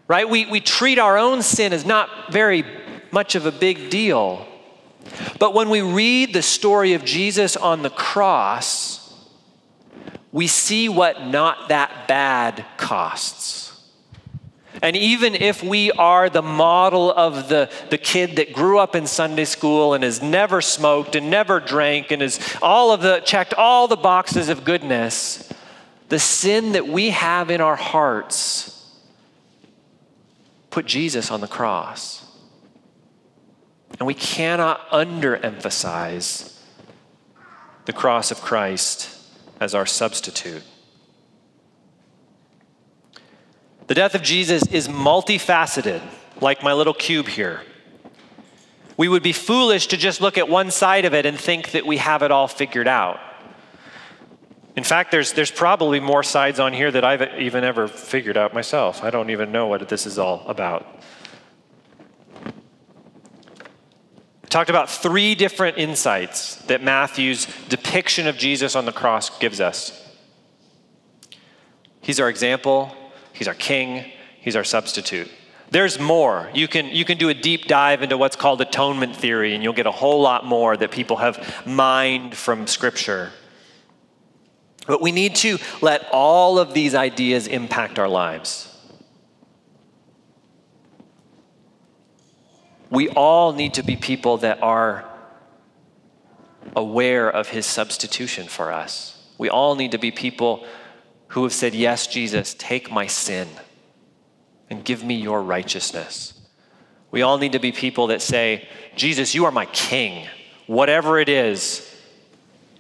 Right? 0.08 0.28
We, 0.28 0.46
we 0.46 0.60
treat 0.60 0.98
our 0.98 1.16
own 1.16 1.42
sin 1.42 1.72
as 1.72 1.86
not 1.86 2.32
very 2.32 2.64
much 3.12 3.34
of 3.34 3.46
a 3.46 3.52
big 3.52 3.90
deal. 3.90 4.46
But 5.38 5.54
when 5.54 5.70
we 5.70 5.82
read 5.82 6.32
the 6.32 6.42
story 6.42 6.94
of 6.94 7.04
Jesus 7.04 7.56
on 7.56 7.82
the 7.82 7.90
cross, 7.90 9.02
we 10.30 10.46
see 10.46 10.88
what 10.88 11.26
not 11.26 11.68
that 11.68 12.08
bad 12.08 12.64
costs. 12.76 13.62
And 14.80 14.96
even 14.96 15.34
if 15.34 15.62
we 15.62 15.92
are 15.92 16.30
the 16.30 16.42
model 16.42 17.12
of 17.12 17.48
the, 17.48 17.70
the 17.90 17.98
kid 17.98 18.36
that 18.36 18.52
grew 18.52 18.78
up 18.78 18.96
in 18.96 19.06
Sunday 19.06 19.44
school 19.44 19.92
and 19.92 20.02
has 20.02 20.22
never 20.22 20.62
smoked 20.62 21.14
and 21.14 21.30
never 21.30 21.60
drank 21.60 22.10
and 22.10 22.22
has 22.22 22.40
all 22.62 22.90
of 22.90 23.02
the 23.02 23.20
checked 23.20 23.52
all 23.54 23.86
the 23.86 23.96
boxes 23.96 24.48
of 24.48 24.64
goodness, 24.64 25.52
the 26.08 26.18
sin 26.18 26.72
that 26.72 26.88
we 26.88 27.10
have 27.10 27.50
in 27.50 27.60
our 27.60 27.76
hearts 27.76 28.98
put 30.70 30.86
Jesus 30.86 31.30
on 31.30 31.42
the 31.42 31.48
cross. 31.48 32.21
And 33.98 34.06
we 34.06 34.14
cannot 34.14 34.88
underemphasize 34.90 36.58
the 37.84 37.92
cross 37.92 38.30
of 38.30 38.40
Christ 38.40 39.18
as 39.60 39.74
our 39.74 39.86
substitute. 39.86 40.62
The 43.86 43.94
death 43.94 44.14
of 44.14 44.22
Jesus 44.22 44.66
is 44.68 44.88
multifaceted, 44.88 46.00
like 46.40 46.62
my 46.62 46.72
little 46.72 46.94
cube 46.94 47.28
here. 47.28 47.60
We 48.96 49.08
would 49.08 49.22
be 49.22 49.32
foolish 49.32 49.88
to 49.88 49.96
just 49.96 50.20
look 50.20 50.38
at 50.38 50.48
one 50.48 50.70
side 50.70 51.04
of 51.04 51.14
it 51.14 51.26
and 51.26 51.38
think 51.38 51.72
that 51.72 51.86
we 51.86 51.96
have 51.96 52.22
it 52.22 52.30
all 52.30 52.48
figured 52.48 52.88
out. 52.88 53.20
In 54.76 54.84
fact, 54.84 55.10
there's, 55.10 55.32
there's 55.32 55.50
probably 55.50 56.00
more 56.00 56.22
sides 56.22 56.58
on 56.58 56.72
here 56.72 56.90
that 56.90 57.04
I've 57.04 57.38
even 57.38 57.64
ever 57.64 57.88
figured 57.88 58.36
out 58.36 58.54
myself. 58.54 59.02
I 59.04 59.10
don't 59.10 59.30
even 59.30 59.52
know 59.52 59.66
what 59.66 59.86
this 59.88 60.06
is 60.06 60.18
all 60.18 60.44
about. 60.46 60.86
Talked 64.52 64.70
about 64.70 64.90
three 64.90 65.34
different 65.34 65.78
insights 65.78 66.56
that 66.66 66.82
Matthew's 66.82 67.46
depiction 67.68 68.26
of 68.26 68.36
Jesus 68.36 68.76
on 68.76 68.84
the 68.84 68.92
cross 68.92 69.38
gives 69.38 69.60
us. 69.60 69.98
He's 72.00 72.20
our 72.20 72.28
example, 72.28 72.94
he's 73.32 73.48
our 73.48 73.54
king, 73.54 74.04
he's 74.40 74.54
our 74.54 74.64
substitute. 74.64 75.30
There's 75.70 75.98
more. 75.98 76.50
You 76.52 76.68
can, 76.68 76.88
you 76.88 77.06
can 77.06 77.16
do 77.16 77.30
a 77.30 77.34
deep 77.34 77.64
dive 77.64 78.02
into 78.02 78.18
what's 78.18 78.36
called 78.36 78.60
atonement 78.60 79.16
theory, 79.16 79.54
and 79.54 79.62
you'll 79.62 79.72
get 79.72 79.86
a 79.86 79.90
whole 79.90 80.20
lot 80.20 80.44
more 80.44 80.76
that 80.76 80.90
people 80.90 81.16
have 81.16 81.66
mined 81.66 82.34
from 82.34 82.66
Scripture. 82.66 83.30
But 84.86 85.00
we 85.00 85.12
need 85.12 85.34
to 85.36 85.58
let 85.80 86.06
all 86.12 86.58
of 86.58 86.74
these 86.74 86.94
ideas 86.94 87.46
impact 87.46 87.98
our 87.98 88.08
lives. 88.08 88.71
We 92.92 93.08
all 93.08 93.54
need 93.54 93.74
to 93.74 93.82
be 93.82 93.96
people 93.96 94.36
that 94.38 94.62
are 94.62 95.08
aware 96.76 97.28
of 97.28 97.48
his 97.48 97.64
substitution 97.64 98.46
for 98.46 98.70
us. 98.70 99.18
We 99.38 99.48
all 99.48 99.74
need 99.74 99.92
to 99.92 99.98
be 99.98 100.10
people 100.10 100.66
who 101.28 101.42
have 101.44 101.54
said, 101.54 101.74
Yes, 101.74 102.06
Jesus, 102.06 102.54
take 102.58 102.92
my 102.92 103.06
sin 103.06 103.48
and 104.68 104.84
give 104.84 105.02
me 105.02 105.14
your 105.14 105.42
righteousness. 105.42 106.38
We 107.10 107.22
all 107.22 107.38
need 107.38 107.52
to 107.52 107.58
be 107.58 107.72
people 107.72 108.08
that 108.08 108.20
say, 108.20 108.68
Jesus, 108.94 109.34
you 109.34 109.46
are 109.46 109.50
my 109.50 109.66
king. 109.66 110.28
Whatever 110.66 111.18
it 111.18 111.30
is, 111.30 111.90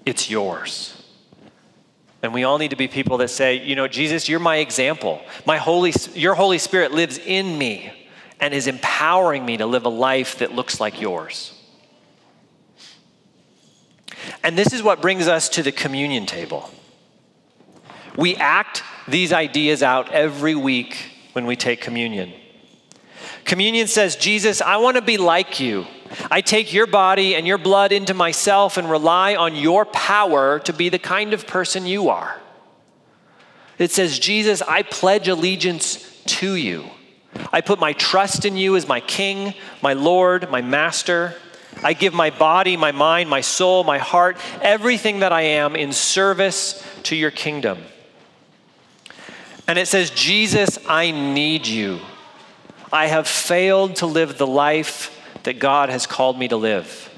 it's 0.04 0.28
yours. 0.30 1.02
And 2.22 2.34
we 2.34 2.44
all 2.44 2.58
need 2.58 2.70
to 2.70 2.76
be 2.76 2.86
people 2.86 3.16
that 3.18 3.28
say, 3.28 3.64
you 3.64 3.76
know, 3.76 3.88
Jesus, 3.88 4.28
you're 4.28 4.40
my 4.40 4.56
example. 4.56 5.22
My 5.46 5.56
Holy, 5.56 5.94
your 6.14 6.34
Holy 6.34 6.58
Spirit 6.58 6.92
lives 6.92 7.16
in 7.18 7.56
me 7.56 8.01
and 8.42 8.52
is 8.52 8.66
empowering 8.66 9.46
me 9.46 9.56
to 9.56 9.64
live 9.64 9.86
a 9.86 9.88
life 9.88 10.40
that 10.40 10.52
looks 10.52 10.80
like 10.80 11.00
yours. 11.00 11.54
And 14.42 14.58
this 14.58 14.72
is 14.72 14.82
what 14.82 15.00
brings 15.00 15.28
us 15.28 15.48
to 15.50 15.62
the 15.62 15.70
communion 15.70 16.26
table. 16.26 16.68
We 18.16 18.34
act 18.34 18.82
these 19.06 19.32
ideas 19.32 19.82
out 19.82 20.10
every 20.10 20.56
week 20.56 20.96
when 21.34 21.46
we 21.46 21.54
take 21.54 21.80
communion. 21.80 22.32
Communion 23.44 23.86
says, 23.86 24.16
Jesus, 24.16 24.60
I 24.60 24.78
want 24.78 24.96
to 24.96 25.02
be 25.02 25.18
like 25.18 25.60
you. 25.60 25.86
I 26.28 26.40
take 26.40 26.72
your 26.72 26.88
body 26.88 27.36
and 27.36 27.46
your 27.46 27.58
blood 27.58 27.92
into 27.92 28.12
myself 28.12 28.76
and 28.76 28.90
rely 28.90 29.36
on 29.36 29.54
your 29.54 29.84
power 29.86 30.58
to 30.60 30.72
be 30.72 30.88
the 30.88 30.98
kind 30.98 31.32
of 31.32 31.46
person 31.46 31.86
you 31.86 32.08
are. 32.08 32.40
It 33.78 33.92
says, 33.92 34.18
Jesus, 34.18 34.62
I 34.62 34.82
pledge 34.82 35.28
allegiance 35.28 36.20
to 36.24 36.56
you. 36.56 36.90
I 37.52 37.60
put 37.60 37.78
my 37.78 37.92
trust 37.94 38.44
in 38.44 38.56
you 38.56 38.76
as 38.76 38.86
my 38.86 39.00
king, 39.00 39.54
my 39.82 39.92
Lord, 39.92 40.50
my 40.50 40.60
master. 40.60 41.34
I 41.82 41.94
give 41.94 42.12
my 42.12 42.30
body, 42.30 42.76
my 42.76 42.92
mind, 42.92 43.30
my 43.30 43.40
soul, 43.40 43.84
my 43.84 43.98
heart, 43.98 44.36
everything 44.60 45.20
that 45.20 45.32
I 45.32 45.42
am 45.42 45.74
in 45.74 45.92
service 45.92 46.86
to 47.04 47.16
your 47.16 47.30
kingdom. 47.30 47.78
And 49.66 49.78
it 49.78 49.88
says, 49.88 50.10
Jesus, 50.10 50.78
I 50.86 51.10
need 51.10 51.66
you. 51.66 52.00
I 52.92 53.06
have 53.06 53.26
failed 53.26 53.96
to 53.96 54.06
live 54.06 54.36
the 54.36 54.46
life 54.46 55.18
that 55.44 55.58
God 55.58 55.88
has 55.88 56.06
called 56.06 56.38
me 56.38 56.48
to 56.48 56.56
live. 56.56 57.08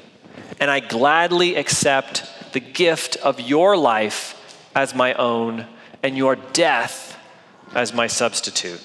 And 0.60 0.70
I 0.70 0.80
gladly 0.80 1.56
accept 1.56 2.52
the 2.52 2.60
gift 2.60 3.16
of 3.16 3.40
your 3.40 3.76
life 3.76 4.40
as 4.74 4.94
my 4.94 5.14
own 5.14 5.66
and 6.02 6.16
your 6.16 6.36
death 6.36 7.18
as 7.74 7.92
my 7.92 8.06
substitute. 8.06 8.80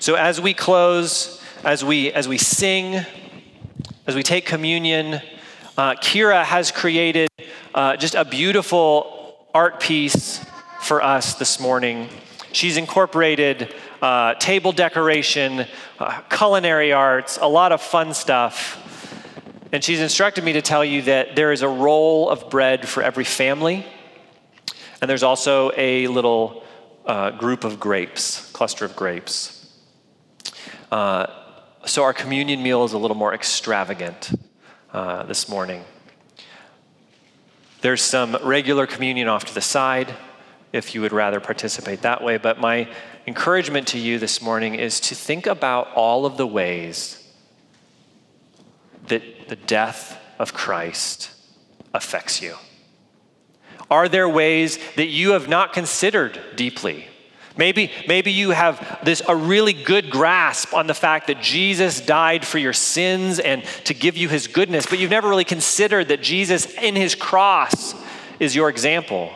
So 0.00 0.14
as 0.14 0.40
we 0.40 0.54
close, 0.54 1.42
as 1.64 1.84
we 1.84 2.12
as 2.12 2.28
we 2.28 2.38
sing, 2.38 3.04
as 4.06 4.14
we 4.14 4.22
take 4.22 4.46
communion, 4.46 5.20
uh, 5.76 5.94
Kira 5.94 6.44
has 6.44 6.70
created 6.70 7.28
uh, 7.74 7.96
just 7.96 8.14
a 8.14 8.24
beautiful 8.24 9.46
art 9.54 9.80
piece 9.80 10.44
for 10.80 11.02
us 11.02 11.34
this 11.34 11.58
morning. 11.58 12.08
She's 12.52 12.76
incorporated 12.76 13.74
uh, 14.00 14.34
table 14.34 14.72
decoration, 14.72 15.66
uh, 15.98 16.20
culinary 16.30 16.92
arts, 16.92 17.38
a 17.40 17.48
lot 17.48 17.72
of 17.72 17.80
fun 17.80 18.14
stuff. 18.14 18.80
And 19.72 19.82
she's 19.82 20.00
instructed 20.00 20.44
me 20.44 20.52
to 20.52 20.62
tell 20.62 20.84
you 20.84 21.02
that 21.02 21.34
there 21.34 21.50
is 21.50 21.62
a 21.62 21.68
roll 21.68 22.30
of 22.30 22.48
bread 22.50 22.86
for 22.86 23.02
every 23.02 23.24
family, 23.24 23.84
and 25.00 25.10
there's 25.10 25.24
also 25.24 25.72
a 25.76 26.06
little 26.06 26.62
uh, 27.06 27.30
group 27.30 27.64
of 27.64 27.80
grapes, 27.80 28.52
cluster 28.52 28.84
of 28.84 28.94
grapes. 28.94 29.63
Uh, 30.94 31.26
so 31.86 32.04
our 32.04 32.12
communion 32.12 32.62
meal 32.62 32.84
is 32.84 32.92
a 32.92 32.98
little 32.98 33.16
more 33.16 33.34
extravagant 33.34 34.30
uh, 34.92 35.24
this 35.24 35.48
morning. 35.48 35.82
There's 37.80 38.00
some 38.00 38.36
regular 38.44 38.86
communion 38.86 39.26
off 39.26 39.44
to 39.46 39.54
the 39.54 39.60
side 39.60 40.14
if 40.72 40.94
you 40.94 41.00
would 41.00 41.12
rather 41.12 41.40
participate 41.40 42.02
that 42.02 42.22
way. 42.22 42.36
But 42.36 42.60
my 42.60 42.88
encouragement 43.26 43.88
to 43.88 43.98
you 43.98 44.20
this 44.20 44.40
morning 44.40 44.76
is 44.76 45.00
to 45.00 45.16
think 45.16 45.48
about 45.48 45.92
all 45.96 46.26
of 46.26 46.36
the 46.36 46.46
ways 46.46 47.28
that 49.08 49.48
the 49.48 49.56
death 49.56 50.16
of 50.38 50.54
Christ 50.54 51.32
affects 51.92 52.40
you. 52.40 52.54
Are 53.90 54.08
there 54.08 54.28
ways 54.28 54.78
that 54.94 55.08
you 55.08 55.32
have 55.32 55.48
not 55.48 55.72
considered 55.72 56.38
deeply? 56.54 57.08
Maybe, 57.56 57.92
maybe 58.08 58.32
you 58.32 58.50
have 58.50 58.98
this 59.04 59.22
a 59.28 59.36
really 59.36 59.72
good 59.72 60.10
grasp 60.10 60.74
on 60.74 60.88
the 60.88 60.94
fact 60.94 61.28
that 61.28 61.40
Jesus 61.40 62.00
died 62.00 62.44
for 62.44 62.58
your 62.58 62.72
sins 62.72 63.38
and 63.38 63.62
to 63.84 63.94
give 63.94 64.16
you 64.16 64.28
his 64.28 64.48
goodness, 64.48 64.86
but 64.86 64.98
you've 64.98 65.10
never 65.10 65.28
really 65.28 65.44
considered 65.44 66.08
that 66.08 66.20
Jesus 66.20 66.66
in 66.74 66.96
his 66.96 67.14
cross 67.14 67.94
is 68.40 68.56
your 68.56 68.68
example 68.68 69.32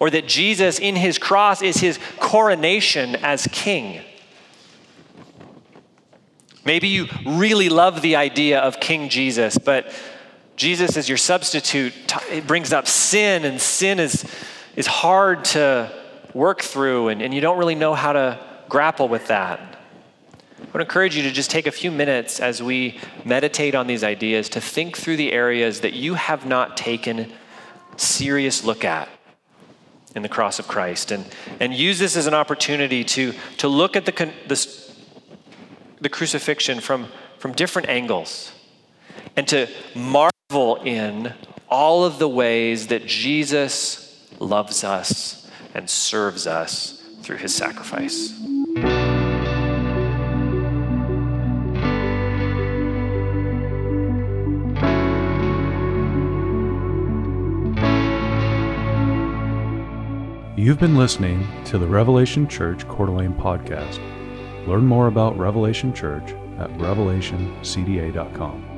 or 0.00 0.10
that 0.10 0.26
Jesus 0.26 0.80
in 0.80 0.96
his 0.96 1.18
cross 1.18 1.62
is 1.62 1.76
his 1.76 2.00
coronation 2.18 3.14
as 3.16 3.46
king. 3.52 4.02
Maybe 6.64 6.88
you 6.88 7.06
really 7.26 7.68
love 7.68 8.02
the 8.02 8.16
idea 8.16 8.60
of 8.60 8.80
King 8.80 9.08
Jesus, 9.10 9.58
but 9.58 9.92
Jesus 10.56 10.96
as 10.96 11.08
your 11.08 11.18
substitute 11.18 11.92
it 12.30 12.46
brings 12.46 12.72
up 12.72 12.88
sin, 12.88 13.44
and 13.44 13.60
sin 13.60 14.00
is, 14.00 14.24
is 14.74 14.86
hard 14.86 15.44
to 15.46 15.92
work 16.34 16.60
through, 16.60 17.08
and, 17.08 17.22
and 17.22 17.32
you 17.32 17.40
don't 17.40 17.58
really 17.58 17.74
know 17.74 17.94
how 17.94 18.12
to 18.12 18.38
grapple 18.68 19.08
with 19.08 19.28
that. 19.28 19.60
I 20.60 20.66
would 20.72 20.82
encourage 20.82 21.16
you 21.16 21.22
to 21.22 21.30
just 21.30 21.50
take 21.50 21.66
a 21.66 21.72
few 21.72 21.90
minutes 21.90 22.40
as 22.40 22.62
we 22.62 22.98
meditate 23.24 23.74
on 23.74 23.86
these 23.86 24.02
ideas 24.02 24.48
to 24.50 24.60
think 24.60 24.96
through 24.96 25.16
the 25.16 25.32
areas 25.32 25.80
that 25.80 25.92
you 25.92 26.14
have 26.14 26.46
not 26.46 26.76
taken 26.76 27.32
serious 27.96 28.64
look 28.64 28.84
at 28.84 29.08
in 30.16 30.22
the 30.22 30.28
cross 30.28 30.58
of 30.58 30.66
Christ 30.66 31.12
and, 31.12 31.24
and 31.60 31.72
use 31.72 31.98
this 31.98 32.16
as 32.16 32.26
an 32.26 32.34
opportunity 32.34 33.04
to, 33.04 33.34
to 33.58 33.68
look 33.68 33.94
at 33.94 34.04
the, 34.04 34.12
the, 34.48 34.84
the 36.00 36.08
crucifixion 36.08 36.80
from, 36.80 37.08
from 37.38 37.52
different 37.52 37.88
angles 37.88 38.52
and 39.36 39.46
to 39.48 39.68
marvel 39.94 40.76
in 40.84 41.34
all 41.68 42.04
of 42.04 42.18
the 42.18 42.28
ways 42.28 42.88
that 42.88 43.06
Jesus 43.06 44.28
loves 44.40 44.84
us 44.84 45.43
and 45.74 45.90
serves 45.90 46.46
us 46.46 47.02
through 47.22 47.36
his 47.38 47.54
sacrifice. 47.54 48.32
You've 60.56 60.80
been 60.80 60.96
listening 60.96 61.46
to 61.66 61.76
the 61.76 61.86
Revelation 61.86 62.48
Church 62.48 62.88
Coeur 62.88 63.06
d'Alene 63.06 63.34
podcast. 63.34 63.98
Learn 64.66 64.86
more 64.86 65.08
about 65.08 65.36
Revelation 65.36 65.92
Church 65.92 66.30
at 66.58 66.70
revelationcda.com. 66.78 68.73